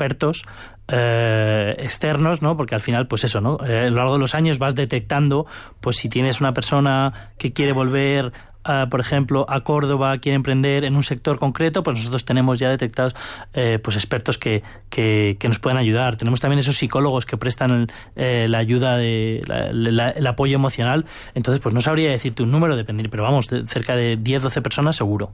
eh, 0.88 1.76
externos, 1.78 2.42
¿no? 2.42 2.58
Porque 2.58 2.74
al 2.74 2.82
final, 2.82 3.08
pues 3.08 3.24
eso, 3.24 3.42
¿no? 3.42 3.60
Eh, 3.64 3.86
a 3.86 3.90
lo 3.90 3.98
largo 3.98 4.14
de 4.14 4.20
los 4.20 4.34
años 4.34 4.58
vas 4.58 4.74
detectando, 4.74 5.46
pues 5.82 5.98
si 5.98 6.10
tienes 6.10 6.42
una 6.42 6.54
persona 6.54 7.34
que 7.38 7.54
quiere 7.54 7.74
volver 7.74 8.34
por 8.64 9.00
ejemplo, 9.00 9.46
a 9.50 9.62
Córdoba, 9.62 10.18
quiere 10.20 10.36
emprender 10.36 10.84
en 10.84 10.96
un 10.96 11.04
sector 11.04 11.40
concreto, 11.40 11.82
pues 11.84 11.98
nosotros 11.98 12.26
tenemos 12.26 12.60
ya 12.60 12.70
detectados 12.70 13.16
eh, 13.54 13.80
pues 13.82 13.96
expertos 13.96 14.38
que, 14.38 14.62
que, 14.90 15.38
nos 15.48 15.60
pueden 15.60 15.78
ayudar. 15.78 16.18
Tenemos 16.18 16.40
también 16.40 16.60
esos 16.60 16.78
psicólogos 16.78 17.26
que 17.26 17.38
prestan 17.38 17.88
eh, 18.16 18.46
la 18.50 18.60
ayuda, 18.60 18.98
de, 18.98 19.42
el 19.72 20.28
apoyo 20.28 20.56
emocional. 20.56 21.06
Entonces, 21.34 21.62
pues 21.62 21.74
no 21.74 21.82
sabría 21.82 22.12
decirte 22.12 22.44
un 22.44 22.52
número, 22.52 22.76
depender, 22.76 23.10
pero 23.10 23.24
vamos, 23.24 23.48
cerca 23.66 23.96
de 23.96 24.18
10, 24.18 24.44
12 24.44 24.62
personas 24.62 24.96
seguro. 24.96 25.32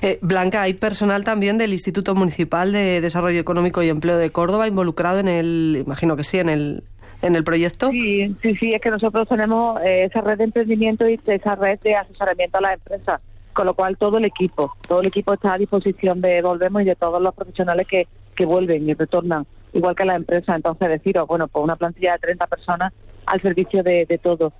Eh, 0.00 0.18
Blanca, 0.22 0.62
hay 0.62 0.74
personal 0.74 1.24
también 1.24 1.58
del 1.58 1.72
Instituto 1.72 2.14
Municipal 2.14 2.72
de 2.72 3.00
Desarrollo 3.00 3.40
Económico 3.40 3.82
y 3.82 3.88
Empleo 3.88 4.18
de 4.18 4.30
Córdoba 4.30 4.68
involucrado 4.68 5.18
en 5.18 5.28
el, 5.28 5.82
imagino 5.84 6.16
que 6.16 6.24
sí, 6.24 6.38
en 6.38 6.48
el, 6.48 6.84
en 7.22 7.36
el 7.36 7.44
proyecto? 7.44 7.90
Sí, 7.90 8.36
sí, 8.42 8.56
sí, 8.56 8.74
es 8.74 8.80
que 8.80 8.90
nosotros 8.90 9.28
tenemos 9.28 9.80
eh, 9.82 10.04
esa 10.04 10.20
red 10.20 10.38
de 10.38 10.44
emprendimiento 10.44 11.08
y 11.08 11.18
esa 11.24 11.54
red 11.54 11.78
de 11.80 11.96
asesoramiento 11.96 12.58
a 12.58 12.60
las 12.60 12.74
empresas, 12.74 13.20
con 13.52 13.66
lo 13.66 13.74
cual 13.74 13.96
todo 13.96 14.18
el 14.18 14.24
equipo, 14.24 14.74
todo 14.86 15.00
el 15.00 15.06
equipo 15.06 15.32
está 15.32 15.54
a 15.54 15.58
disposición 15.58 16.20
de 16.20 16.42
Volvemos 16.42 16.82
y 16.82 16.86
de 16.86 16.96
todos 16.96 17.22
los 17.22 17.34
profesionales 17.34 17.86
que, 17.86 18.06
que 18.34 18.44
vuelven 18.44 18.88
y 18.88 18.94
retornan, 18.94 19.46
igual 19.72 19.94
que 19.94 20.04
la 20.04 20.16
empresa. 20.16 20.54
Entonces, 20.54 20.88
deciros, 20.88 21.26
bueno, 21.28 21.48
pues 21.48 21.64
una 21.64 21.76
plantilla 21.76 22.12
de 22.12 22.18
30 22.18 22.46
personas 22.48 22.92
al 23.26 23.40
servicio 23.40 23.82
de, 23.82 24.04
de 24.06 24.18
todo. 24.18 24.52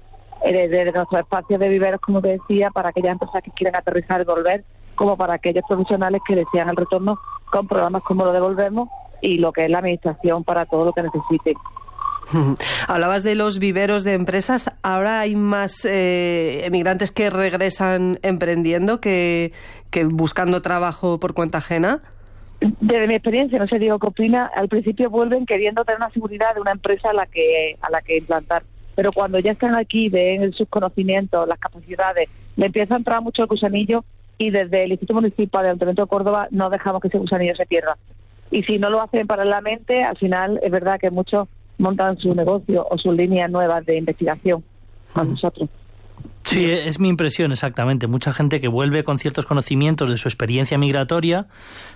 Eh, 0.45 0.69
de, 0.69 0.85
nuestros 0.91 1.21
espacios 1.21 1.61
de 1.61 1.69
viveros, 1.69 2.01
como 2.01 2.21
te 2.21 2.29
decía, 2.29 2.71
para 2.71 2.89
aquellas 2.89 3.13
empresas 3.13 3.43
que 3.43 3.53
quieren 3.53 3.77
aterrizar 3.77 4.21
y 4.21 4.25
volver, 4.25 4.65
como 4.97 5.17
para 5.17 5.35
aquellos 5.35 5.65
profesionales 5.69 6.21
que 6.27 6.35
desean 6.35 6.69
el 6.69 6.77
retorno 6.77 7.19
con 7.51 7.69
programas 7.69 8.03
como 8.03 8.25
lo 8.25 8.33
devolvemos 8.33 8.89
y 9.21 9.39
lo 9.39 9.53
que 9.53 9.65
es 9.65 9.71
la 9.71 9.79
administración 9.79 10.43
para 10.43 10.67
todo 10.67 10.85
lo 10.87 10.93
que 10.93 11.03
necesiten. 11.03 11.55
Hablabas 12.89 13.23
de 13.23 13.35
los 13.35 13.59
viveros 13.59 14.05
de 14.05 14.15
empresas. 14.15 14.71
Ahora 14.83 15.21
hay 15.21 15.37
más 15.37 15.85
eh, 15.85 16.65
emigrantes 16.65 17.11
que 17.11 17.31
regresan 17.31 18.19
emprendiendo 18.23 19.01
que, 19.01 19.53
buscando 20.07 20.63
trabajo 20.63 21.19
por 21.19 21.35
cuenta 21.35 21.59
ajena. 21.59 22.01
Desde 22.61 23.09
mi 23.09 23.15
experiencia, 23.15 23.59
no 23.59 23.67
sé, 23.67 23.79
digo 23.79 23.99
qué 23.99 24.07
opina, 24.07 24.47
al 24.55 24.69
principio 24.69 25.11
vuelven 25.11 25.47
queriendo 25.47 25.85
tener 25.85 25.99
una 25.99 26.11
seguridad 26.11 26.55
de 26.55 26.61
una 26.61 26.71
empresa 26.71 27.11
a 27.11 27.13
la 27.13 27.27
que 27.27 27.77
a 27.81 27.91
la 27.91 28.01
que 28.03 28.19
implantar, 28.19 28.63
pero 28.95 29.11
cuando 29.13 29.41
ya 29.41 29.51
están 29.51 29.75
aquí, 29.75 30.09
ven 30.09 30.53
sus 30.53 30.69
conocimientos, 30.69 31.49
las 31.49 31.59
capacidades, 31.59 32.29
le 32.55 32.67
empieza 32.67 32.95
a 32.95 32.99
entrar 32.99 33.21
mucho 33.21 33.43
el 33.43 33.49
gusanillo 33.49 34.05
y 34.39 34.51
desde 34.51 34.85
el 34.85 34.93
Instituto 34.93 35.21
Municipal 35.21 35.65
de 35.65 35.71
Ayuntamiento 35.71 36.03
de 36.03 36.09
Córdoba 36.09 36.47
no 36.53 36.71
dejamos 36.71 37.03
que 37.03 37.09
ese 37.09 37.19
gusanillo 37.19 37.57
se 37.57 37.67
pierda. 37.67 37.97
Y 38.53 38.63
si 38.63 38.79
no 38.79 38.91
lo 38.91 39.03
hacen 39.03 39.27
paralelamente, 39.27 40.05
al 40.05 40.17
final 40.19 40.61
es 40.63 40.71
verdad 40.71 41.01
que 41.01 41.11
muchos 41.11 41.49
montan 41.83 42.17
su 42.17 42.35
negocio 42.35 42.87
o 42.89 42.97
sus 42.97 43.15
líneas 43.15 43.51
nuevas 43.51 43.85
de 43.85 43.99
investigación 43.99 44.65
con 45.13 45.31
nosotros. 45.31 45.69
Sí, 46.53 46.71
es 46.71 46.99
mi 46.99 47.09
impresión, 47.09 47.51
exactamente. 47.51 48.07
Mucha 48.07 48.35
gente 48.35 48.61
que 48.61 48.69
vuelve 48.69 49.05
con 49.05 49.19
ciertos 49.19 49.47
conocimientos 49.47 50.11
de 50.11 50.19
su 50.19 50.29
experiencia 50.29 50.77
migratoria, 50.77 51.47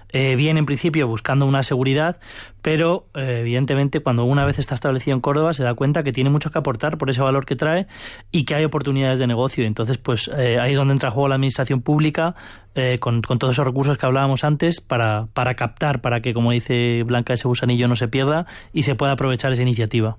eh, 0.08 0.34
viene 0.34 0.60
en 0.60 0.66
principio 0.66 1.06
buscando 1.06 1.44
una 1.44 1.62
seguridad, 1.62 2.18
pero 2.62 3.06
eh, 3.14 3.40
evidentemente 3.40 4.00
cuando 4.00 4.24
una 4.24 4.46
vez 4.46 4.58
está 4.58 4.74
establecido 4.74 5.14
en 5.14 5.20
Córdoba 5.20 5.52
se 5.52 5.62
da 5.62 5.74
cuenta 5.74 6.02
que 6.04 6.12
tiene 6.12 6.30
mucho 6.30 6.50
que 6.50 6.58
aportar 6.58 6.96
por 6.96 7.10
ese 7.10 7.20
valor 7.20 7.44
que 7.44 7.54
trae 7.54 7.86
y 8.30 8.44
que 8.44 8.54
hay 8.54 8.64
oportunidades 8.64 9.18
de 9.18 9.26
negocio. 9.26 9.66
Entonces, 9.66 9.98
pues 9.98 10.30
eh, 10.34 10.58
ahí 10.58 10.72
es 10.72 10.78
donde 10.78 10.92
entra 10.92 11.10
a 11.10 11.12
juego 11.12 11.28
la 11.28 11.34
administración 11.34 11.82
pública 11.82 12.34
con, 13.00 13.22
con, 13.22 13.38
todos 13.38 13.54
esos 13.54 13.64
recursos 13.64 13.96
que 13.96 14.04
hablábamos 14.04 14.44
antes 14.44 14.82
para, 14.82 15.28
para 15.32 15.54
captar, 15.54 16.02
para 16.02 16.20
que, 16.20 16.34
como 16.34 16.50
dice 16.50 17.04
Blanca, 17.04 17.32
ese 17.32 17.48
gusanillo 17.48 17.88
no 17.88 17.96
se 17.96 18.06
pierda 18.06 18.44
y 18.74 18.82
se 18.82 18.94
pueda 18.94 19.12
aprovechar 19.12 19.50
esa 19.50 19.62
iniciativa. 19.62 20.18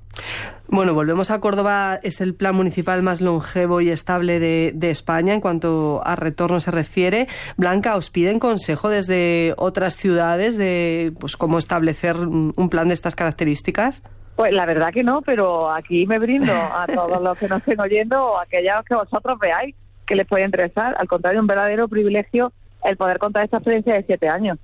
Bueno, 0.70 0.94
volvemos 0.94 1.32
a 1.32 1.40
Córdoba. 1.40 2.00
Es 2.04 2.20
el 2.20 2.36
plan 2.36 2.56
municipal 2.56 3.02
más 3.02 3.22
longevo 3.22 3.80
y 3.80 3.90
estable 3.90 4.27
de, 4.28 4.72
de 4.76 4.90
España 4.90 5.34
en 5.34 5.42
cuanto 5.42 6.02
a 6.06 6.16
retorno 6.16 6.60
se 6.60 6.72
refiere. 6.72 7.28
Blanca, 7.58 7.96
¿os 7.96 8.10
piden 8.10 8.40
consejo 8.40 8.90
desde 8.90 9.54
otras 9.58 9.96
ciudades 9.96 10.58
de 10.58 11.14
pues 11.20 11.38
cómo 11.38 11.58
establecer 11.58 12.18
un 12.18 12.70
plan 12.70 12.88
de 12.90 12.94
estas 12.94 13.16
características? 13.16 14.04
Pues 14.38 14.54
la 14.54 14.68
verdad 14.68 14.94
que 14.94 15.04
no, 15.04 15.24
pero 15.24 15.72
aquí 15.72 16.06
me 16.06 16.20
brindo 16.20 16.54
a 16.54 16.86
todos 16.94 17.22
los 17.22 17.38
que 17.40 17.48
nos 17.48 17.58
estén 17.60 17.80
oyendo 17.82 18.24
o 18.24 18.38
a 18.38 18.44
aquellos 18.44 18.86
que 18.86 18.94
vosotros 18.94 19.40
veáis 19.40 19.76
que 20.06 20.16
les 20.16 20.28
puede 20.28 20.46
interesar. 20.46 20.96
Al 21.00 21.08
contrario, 21.08 21.42
un 21.42 21.48
verdadero 21.48 21.88
privilegio 21.88 22.54
el 22.84 22.98
poder 22.98 23.18
contar 23.18 23.44
esta 23.44 23.58
experiencia 23.58 23.96
de 23.96 24.04
siete 24.04 24.30
años. 24.30 24.60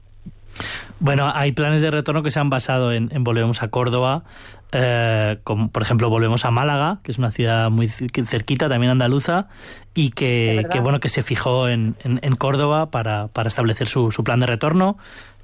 Bueno, 1.03 1.29
hay 1.35 1.51
planes 1.51 1.81
de 1.81 1.91
retorno 1.91 2.23
que 2.23 2.31
se 2.31 2.39
han 2.39 2.49
basado 2.49 2.93
en, 2.93 3.09
Volvemos 3.25 3.61
a 3.61 3.67
Córdoba, 3.67 4.23
eh, 4.71 5.37
como 5.43 5.69
por 5.69 5.81
ejemplo 5.81 6.09
Volvemos 6.09 6.45
a 6.45 6.51
Málaga, 6.51 6.99
que 7.03 7.11
es 7.11 7.17
una 7.17 7.29
ciudad 7.29 7.69
muy 7.69 7.89
cerquita, 7.89 8.69
también 8.69 8.89
andaluza, 8.89 9.49
y 9.93 10.11
que, 10.11 10.65
bueno 10.81 11.01
que 11.01 11.09
se 11.09 11.21
fijó 11.21 11.67
en, 11.67 11.97
Córdoba 12.37 12.89
para, 12.89 13.27
para 13.27 13.49
establecer 13.49 13.89
su, 13.89 14.11
su, 14.11 14.23
plan 14.23 14.39
de 14.39 14.45
retorno, 14.45 14.97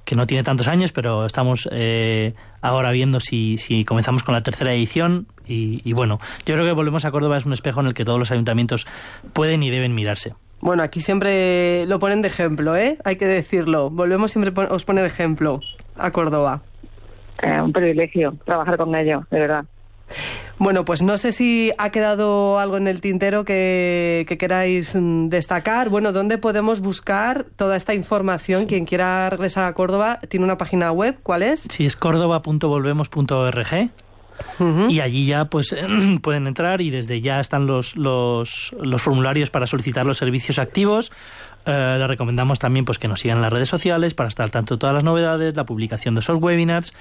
que 0.05 0.15
no 0.15 0.25
tiene 0.27 0.43
tantos 0.43 0.69
años, 0.69 0.93
pero 0.93 1.25
estamos 1.25 1.67
eh, 1.73 2.35
ahora 2.61 2.91
viendo 2.91 3.19
si, 3.19 3.57
si 3.57 3.83
comenzamos 3.83 4.23
con 4.23 4.33
la 4.33 4.43
tercera 4.43 4.73
edición. 4.73 5.27
Y, 5.45 5.81
y 5.83 5.91
bueno, 5.91 6.19
yo 6.45 6.55
creo 6.55 6.65
que 6.65 6.71
Volvemos 6.71 7.03
a 7.03 7.11
Córdoba 7.11 7.35
es 7.35 7.45
un 7.45 7.51
espejo 7.51 7.81
en 7.81 7.87
el 7.87 7.93
que 7.93 8.05
todos 8.05 8.17
los 8.17 8.31
ayuntamientos 8.31 8.87
pueden 9.33 9.61
y 9.61 9.69
deben 9.69 9.93
mirarse. 9.93 10.35
Bueno, 10.61 10.83
aquí 10.83 10.99
siempre 10.99 11.85
lo 11.85 11.99
ponen 11.99 12.21
de 12.21 12.27
ejemplo, 12.27 12.75
¿eh? 12.75 12.97
Hay 13.03 13.15
que 13.15 13.25
decirlo. 13.25 13.89
Volvemos 13.89 14.31
siempre 14.31 14.53
os 14.65 14.83
pone 14.83 15.01
de 15.01 15.07
ejemplo 15.07 15.61
a 15.95 16.11
Córdoba. 16.11 16.61
Eh, 17.41 17.61
un 17.61 17.71
privilegio 17.71 18.35
trabajar 18.45 18.77
con 18.77 18.93
ellos, 18.95 19.23
de 19.29 19.39
verdad. 19.39 19.65
Bueno, 20.57 20.83
pues 20.83 21.01
no 21.01 21.17
sé 21.17 21.31
si 21.31 21.71
ha 21.77 21.89
quedado 21.91 22.59
algo 22.59 22.75
en 22.75 22.87
el 22.87 22.99
tintero 22.99 23.45
que, 23.45 24.25
que, 24.27 24.37
queráis 24.37 24.93
mm, 24.95 25.29
destacar. 25.29 25.87
Bueno, 25.89 26.11
¿dónde 26.11 26.37
podemos 26.37 26.81
buscar 26.81 27.45
toda 27.55 27.77
esta 27.77 27.93
información? 27.93 28.65
Quien 28.65 28.85
quiera 28.85 29.29
regresar 29.29 29.63
a 29.65 29.73
Córdoba 29.73 30.19
tiene 30.27 30.45
una 30.45 30.57
página 30.57 30.91
web. 30.91 31.17
¿Cuál 31.23 31.43
es? 31.43 31.61
Sí, 31.69 31.85
es 31.85 31.95
córdoba.volvemos.org. 31.95 33.89
Y 34.89 34.99
allí 34.99 35.25
ya 35.25 35.45
pues 35.45 35.75
pueden 36.21 36.47
entrar 36.47 36.81
y 36.81 36.89
desde 36.89 37.21
ya 37.21 37.39
están 37.39 37.67
los, 37.67 37.95
los, 37.95 38.75
los 38.81 39.01
formularios 39.01 39.49
para 39.49 39.67
solicitar 39.67 40.05
los 40.05 40.17
servicios 40.17 40.59
activos. 40.59 41.11
Eh, 41.65 41.95
le 41.99 42.07
recomendamos 42.07 42.57
también 42.57 42.85
pues 42.85 42.97
que 42.97 43.07
nos 43.07 43.19
sigan 43.19 43.37
en 43.37 43.41
las 43.41 43.51
redes 43.51 43.67
sociales 43.67 44.13
para 44.13 44.29
estar 44.29 44.45
al 44.45 44.51
tanto 44.51 44.75
de 44.75 44.79
todas 44.79 44.95
las 44.95 45.03
novedades, 45.03 45.55
la 45.55 45.65
publicación 45.65 46.15
de 46.15 46.21
esos 46.21 46.41
webinars 46.41 46.93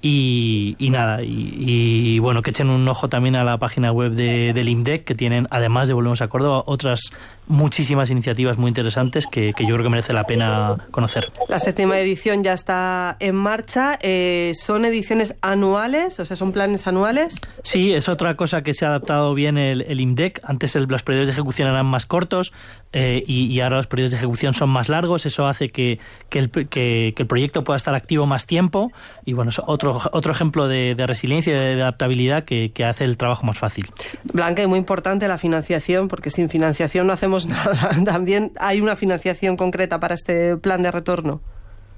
y, 0.00 0.74
y 0.78 0.90
nada, 0.90 1.18
y, 1.22 2.18
bueno, 2.18 2.42
que 2.42 2.50
echen 2.50 2.70
un 2.70 2.88
ojo 2.88 3.08
también 3.08 3.36
a 3.36 3.44
la 3.44 3.58
página 3.58 3.92
web 3.92 4.12
de, 4.12 4.52
del 4.52 4.68
IMDEC 4.68 5.04
que 5.04 5.14
tienen, 5.14 5.46
además 5.50 5.86
de 5.88 5.94
Volvemos 5.94 6.22
a 6.22 6.28
Córdoba, 6.28 6.62
otras 6.66 7.10
muchísimas 7.48 8.10
iniciativas 8.10 8.58
muy 8.58 8.68
interesantes 8.68 9.26
que, 9.26 9.52
que 9.52 9.64
yo 9.64 9.74
creo 9.74 9.84
que 9.84 9.90
merece 9.90 10.12
la 10.12 10.24
pena 10.24 10.76
conocer. 10.90 11.32
La 11.48 11.58
séptima 11.58 11.98
edición 11.98 12.42
ya 12.42 12.52
está 12.52 13.16
en 13.20 13.36
marcha. 13.36 13.98
Eh, 14.02 14.52
¿Son 14.54 14.84
ediciones 14.84 15.34
anuales? 15.40 16.18
O 16.20 16.24
sea, 16.24 16.36
¿son 16.36 16.52
planes 16.52 16.86
anuales? 16.86 17.40
Sí, 17.62 17.92
es 17.92 18.08
otra 18.08 18.36
cosa 18.36 18.62
que 18.62 18.74
se 18.74 18.84
ha 18.84 18.88
adaptado 18.88 19.34
bien 19.34 19.58
el, 19.58 19.82
el 19.82 20.00
IMDEC. 20.00 20.40
Antes 20.44 20.74
los 20.74 21.02
periodos 21.02 21.28
de 21.28 21.32
ejecución 21.32 21.68
eran 21.68 21.86
más 21.86 22.06
cortos 22.06 22.52
eh, 22.92 23.22
y, 23.26 23.46
y 23.46 23.60
ahora 23.60 23.76
los 23.76 23.88
periodos 23.88 24.12
de 24.12 24.16
ejecución 24.16 24.54
son 24.54 24.70
más 24.70 24.88
largos, 24.88 25.26
eso 25.26 25.46
hace 25.46 25.68
que, 25.68 25.98
que, 26.30 26.38
el, 26.38 26.50
que, 26.50 27.12
el, 27.14 27.26
proyecto 27.26 27.62
pueda 27.62 27.76
estar 27.76 27.94
activo 27.94 28.24
más 28.24 28.46
tiempo 28.46 28.90
y 29.26 29.34
bueno, 29.34 29.50
es 29.50 29.60
otro, 29.66 30.00
otro 30.12 30.32
ejemplo 30.32 30.66
de, 30.66 30.94
de 30.94 31.06
resiliencia 31.06 31.52
y 31.52 31.74
de 31.74 31.82
adaptabilidad 31.82 32.44
que, 32.44 32.72
que, 32.72 32.86
hace 32.86 33.04
el 33.04 33.18
trabajo 33.18 33.44
más 33.44 33.58
fácil. 33.58 33.90
Blanca, 34.32 34.62
y 34.62 34.66
muy 34.66 34.78
importante 34.78 35.28
la 35.28 35.36
financiación, 35.36 36.08
porque 36.08 36.30
sin 36.30 36.48
financiación 36.48 37.06
no 37.06 37.12
hacemos 37.12 37.35
nada. 37.46 37.90
También 38.04 38.52
hay 38.58 38.80
una 38.80 38.96
financiación 38.96 39.56
concreta 39.56 40.00
para 40.00 40.14
este 40.14 40.56
plan 40.56 40.82
de 40.82 40.90
retorno. 40.90 41.40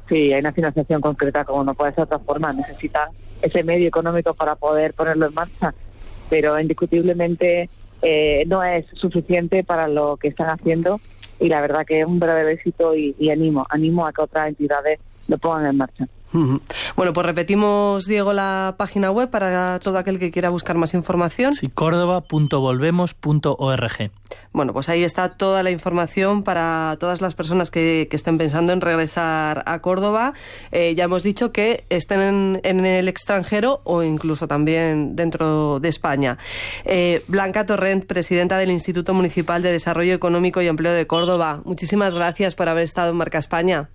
Sí, 0.09 0.33
hay 0.33 0.41
una 0.41 0.53
financiación 0.53 1.01
concreta, 1.01 1.45
como 1.45 1.65
no 1.65 1.75
puede 1.75 1.93
ser 1.93 1.99
de 1.99 2.15
otra 2.15 2.19
forma. 2.19 2.53
Necesitan 2.53 3.11
ese 3.43 3.63
medio 3.63 3.87
económico 3.87 4.35
para 4.35 4.57
poder 4.57 4.95
ponerlo 4.95 5.27
en 5.27 5.35
marcha, 5.35 5.75
pero 6.29 6.59
indiscutiblemente 6.59 7.69
eh, 8.03 8.45
no 8.47 8.63
es 8.63 8.87
suficiente 8.95 9.63
para 9.65 9.87
lo 9.87 10.17
que 10.17 10.29
están 10.29 10.49
haciendo 10.49 11.01
y 11.41 11.49
la 11.49 11.61
verdad 11.61 11.87
que 11.87 12.01
es 12.01 12.07
un 12.07 12.19
verdadero 12.19 12.49
éxito 12.49 12.97
y, 12.97 13.15
y 13.19 13.31
animo, 13.31 13.67
animo 13.71 14.07
a 14.07 14.13
que 14.13 14.23
otras 14.23 14.49
entidades 14.49 14.99
lo 15.29 15.39
pongan 15.39 15.67
en 15.67 15.77
marcha. 15.77 16.09
Bueno, 16.33 17.13
pues 17.13 17.27
repetimos, 17.27 18.07
Diego, 18.07 18.33
la 18.33 18.75
página 18.77 19.11
web 19.11 19.31
para 19.31 19.79
todo 19.79 19.99
aquel 19.99 20.19
que 20.19 20.31
quiera 20.31 20.51
buscar 20.51 20.77
más 20.77 20.95
información. 20.95 21.55
Sí, 21.55 21.69
córdoba.volvemos.org. 21.69 24.11
Bueno, 24.53 24.73
pues 24.73 24.89
ahí 24.89 25.05
está 25.05 25.37
toda 25.37 25.63
la 25.63 25.71
información 25.71 26.43
para 26.43 26.97
todas 27.01 27.21
las 27.21 27.35
personas 27.35 27.71
que, 27.71 28.09
estén 28.11 28.37
pensando 28.37 28.73
en 28.73 28.81
regresar 28.81 29.63
a 29.67 29.81
Córdoba. 29.81 30.33
Eh, 30.73 30.95
ya 30.97 31.05
hemos 31.05 31.23
dicho 31.23 31.53
que 31.53 31.85
estén 31.89 32.61
en, 32.63 32.85
el 32.85 33.09
extranjero 33.09 33.81
o 33.85 34.03
incluso 34.03 34.49
también 34.49 35.15
dentro 35.15 35.79
de 35.81 35.89
España. 35.89 36.39
Eh, 36.85 37.25
Blanca 37.29 37.65
Torrent, 37.65 38.07
presidenta 38.07 38.59
del 38.59 38.71
Instituto 38.71 39.15
Municipal 39.15 39.63
de 39.63 39.73
Desarrollo 39.73 40.15
Económico 40.15 40.61
y 40.61 40.67
Empleo 40.67 40.93
de 40.93 41.07
Córdoba. 41.07 41.63
Muchísimas 41.65 42.15
gracias 42.15 42.55
por 42.55 42.69
haber 42.69 42.85
estado 42.85 43.13
en 43.13 43.17
Marca 43.17 43.39
España. 43.39 43.89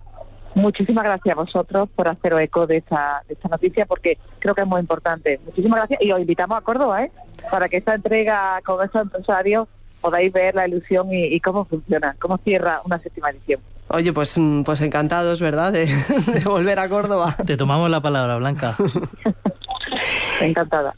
Muchísimas 0.54 1.04
gracias 1.04 1.32
a 1.36 1.40
vosotros 1.40 1.88
por 1.94 2.08
hacer 2.08 2.32
eco 2.34 2.66
de 2.66 2.78
esta, 2.78 3.22
de 3.26 3.34
esta 3.34 3.48
noticia 3.48 3.86
porque 3.86 4.18
creo 4.38 4.54
que 4.54 4.62
es 4.62 4.66
muy 4.66 4.80
importante. 4.80 5.40
Muchísimas 5.44 5.78
gracias 5.78 6.02
y 6.02 6.12
os 6.12 6.20
invitamos 6.20 6.56
a 6.56 6.60
Córdoba 6.60 7.04
¿eh? 7.04 7.12
para 7.50 7.68
que 7.68 7.78
esta 7.78 7.94
entrega 7.94 8.60
con 8.64 8.84
esos 8.84 9.02
empresarios 9.02 9.68
podáis 10.00 10.32
ver 10.32 10.54
la 10.54 10.68
ilusión 10.68 11.08
y, 11.12 11.40
cómo 11.40 11.64
funciona, 11.64 12.14
cómo 12.20 12.36
cierra 12.38 12.82
una 12.84 12.98
séptima 12.98 13.30
edición. 13.30 13.60
Oye, 13.88 14.12
pues, 14.12 14.36
mm, 14.36 14.62
pues 14.62 14.82
encantados, 14.82 15.40
¿verdad?, 15.40 15.72
de, 15.72 15.88
volver 16.44 16.78
a 16.78 16.88
Córdoba. 16.88 17.34
Te 17.46 17.56
tomamos 17.56 17.88
la 17.88 18.00
palabra, 18.00 18.36
Blanca. 18.36 18.74
Encantada. 20.42 20.94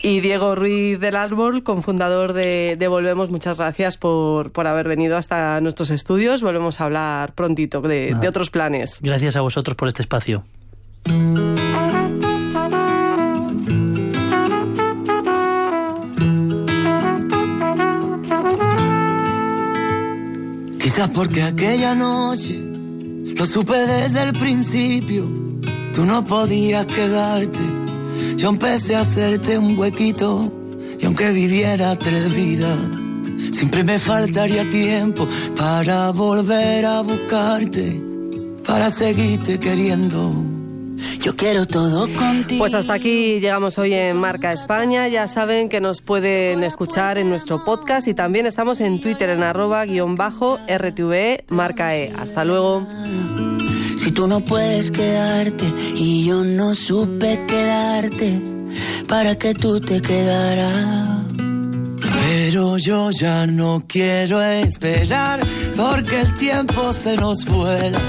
Y 0.00 0.20
Diego 0.20 0.54
Ruiz 0.54 1.00
del 1.00 1.16
Árbol, 1.16 1.62
cofundador 1.62 2.32
de, 2.32 2.76
de, 2.78 2.88
Volvemos, 2.88 3.30
muchas 3.30 3.58
gracias 3.58 3.96
por, 3.96 4.52
por, 4.52 4.66
haber 4.66 4.88
venido 4.88 5.16
hasta 5.16 5.60
nuestros 5.60 5.90
estudios. 5.90 6.42
Volvemos 6.42 6.80
a 6.80 6.84
hablar 6.84 7.34
prontito 7.34 7.80
de, 7.80 8.14
de 8.14 8.28
otros 8.28 8.50
planes. 8.50 9.00
Gracias 9.02 9.36
a 9.36 9.40
vosotros 9.40 9.76
por 9.76 9.88
este 9.88 10.02
espacio. 10.02 10.44
Quizás 20.80 21.10
porque 21.10 21.42
aquella 21.42 21.94
noche 21.94 22.58
lo 23.36 23.46
supe 23.46 23.76
desde 23.76 24.22
el 24.22 24.32
principio, 24.32 25.28
tú 25.92 26.04
no 26.04 26.24
podías 26.26 26.86
quedarte. 26.86 27.87
Yo 28.36 28.48
empecé 28.48 28.96
a 28.96 29.00
hacerte 29.00 29.58
un 29.58 29.78
huequito 29.78 30.52
y 30.98 31.06
aunque 31.06 31.30
viviera 31.30 31.96
tres 31.96 32.32
vidas, 32.34 32.78
siempre 33.52 33.84
me 33.84 33.98
faltaría 33.98 34.68
tiempo 34.68 35.26
para 35.56 36.10
volver 36.10 36.84
a 36.84 37.02
buscarte, 37.02 38.02
para 38.64 38.90
seguirte 38.90 39.58
queriendo. 39.58 40.57
Yo 41.20 41.36
quiero 41.36 41.66
todo 41.66 42.12
contigo. 42.14 42.58
Pues 42.60 42.74
hasta 42.74 42.94
aquí 42.94 43.40
llegamos 43.40 43.78
hoy 43.78 43.94
en 43.94 44.16
Marca 44.16 44.52
España. 44.52 45.08
Ya 45.08 45.28
saben 45.28 45.68
que 45.68 45.80
nos 45.80 46.00
pueden 46.00 46.62
escuchar 46.64 47.18
en 47.18 47.28
nuestro 47.28 47.64
podcast 47.64 48.08
y 48.08 48.14
también 48.14 48.46
estamos 48.46 48.80
en 48.80 49.00
Twitter 49.00 49.30
en 49.30 49.42
arroba 49.42 49.84
guion 49.84 50.14
bajo 50.14 50.58
RTVE 50.68 51.44
Marca 51.48 51.96
E. 51.96 52.12
Hasta 52.16 52.44
luego. 52.44 52.86
Si 53.98 54.12
tú 54.12 54.26
no 54.26 54.40
puedes 54.40 54.90
quedarte 54.90 55.64
y 55.94 56.24
yo 56.24 56.44
no 56.44 56.74
supe 56.74 57.44
quedarte 57.46 58.40
para 59.06 59.36
que 59.36 59.54
tú 59.54 59.80
te 59.80 60.00
quedaras. 60.00 61.24
Pero 62.00 62.78
yo 62.78 63.10
ya 63.10 63.46
no 63.46 63.84
quiero 63.86 64.42
esperar 64.42 65.40
porque 65.76 66.20
el 66.20 66.36
tiempo 66.36 66.92
se 66.92 67.16
nos 67.16 67.44
vuela. 67.44 68.00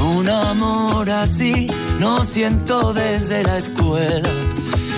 Un 0.00 0.28
amor 0.28 1.10
así 1.10 1.66
no 1.98 2.22
siento 2.24 2.92
desde 2.92 3.42
la 3.42 3.58
escuela. 3.58 4.28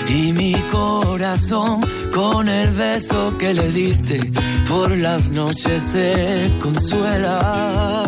Y 0.08 0.32
mi 0.32 0.54
corazón 0.70 1.80
con 2.14 2.48
el 2.48 2.70
beso 2.70 3.37
que 3.38 3.52
le 3.52 3.70
diste 3.70 4.32
por 4.68 4.96
las 4.96 5.30
noches 5.30 5.82
se 5.82 6.50
consuela. 6.61 8.02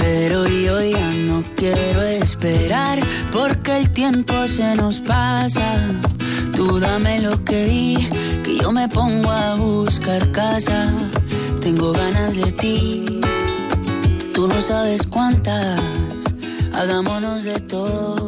Pero 0.00 0.46
yo 0.46 0.82
ya 0.82 1.10
no 1.28 1.42
quiero 1.56 2.02
esperar 2.02 2.98
porque 3.32 3.78
el 3.78 3.90
tiempo 3.90 4.34
se 4.48 4.74
nos 4.74 5.00
pasa. 5.00 5.78
Tú 6.54 6.80
dame 6.80 7.20
lo 7.20 7.44
que 7.44 7.64
di, 7.66 8.08
que 8.42 8.58
yo 8.58 8.72
me 8.72 8.88
pongo 8.88 9.30
a 9.30 9.54
buscar 9.54 10.30
casa. 10.32 10.92
Tengo 11.60 11.92
ganas 11.92 12.36
de 12.36 12.52
ti, 12.52 13.20
tú 14.32 14.46
no 14.46 14.60
sabes 14.60 15.04
cuántas 15.04 15.80
hagámonos 16.76 17.42
de 17.44 17.58
todo. 17.60 18.25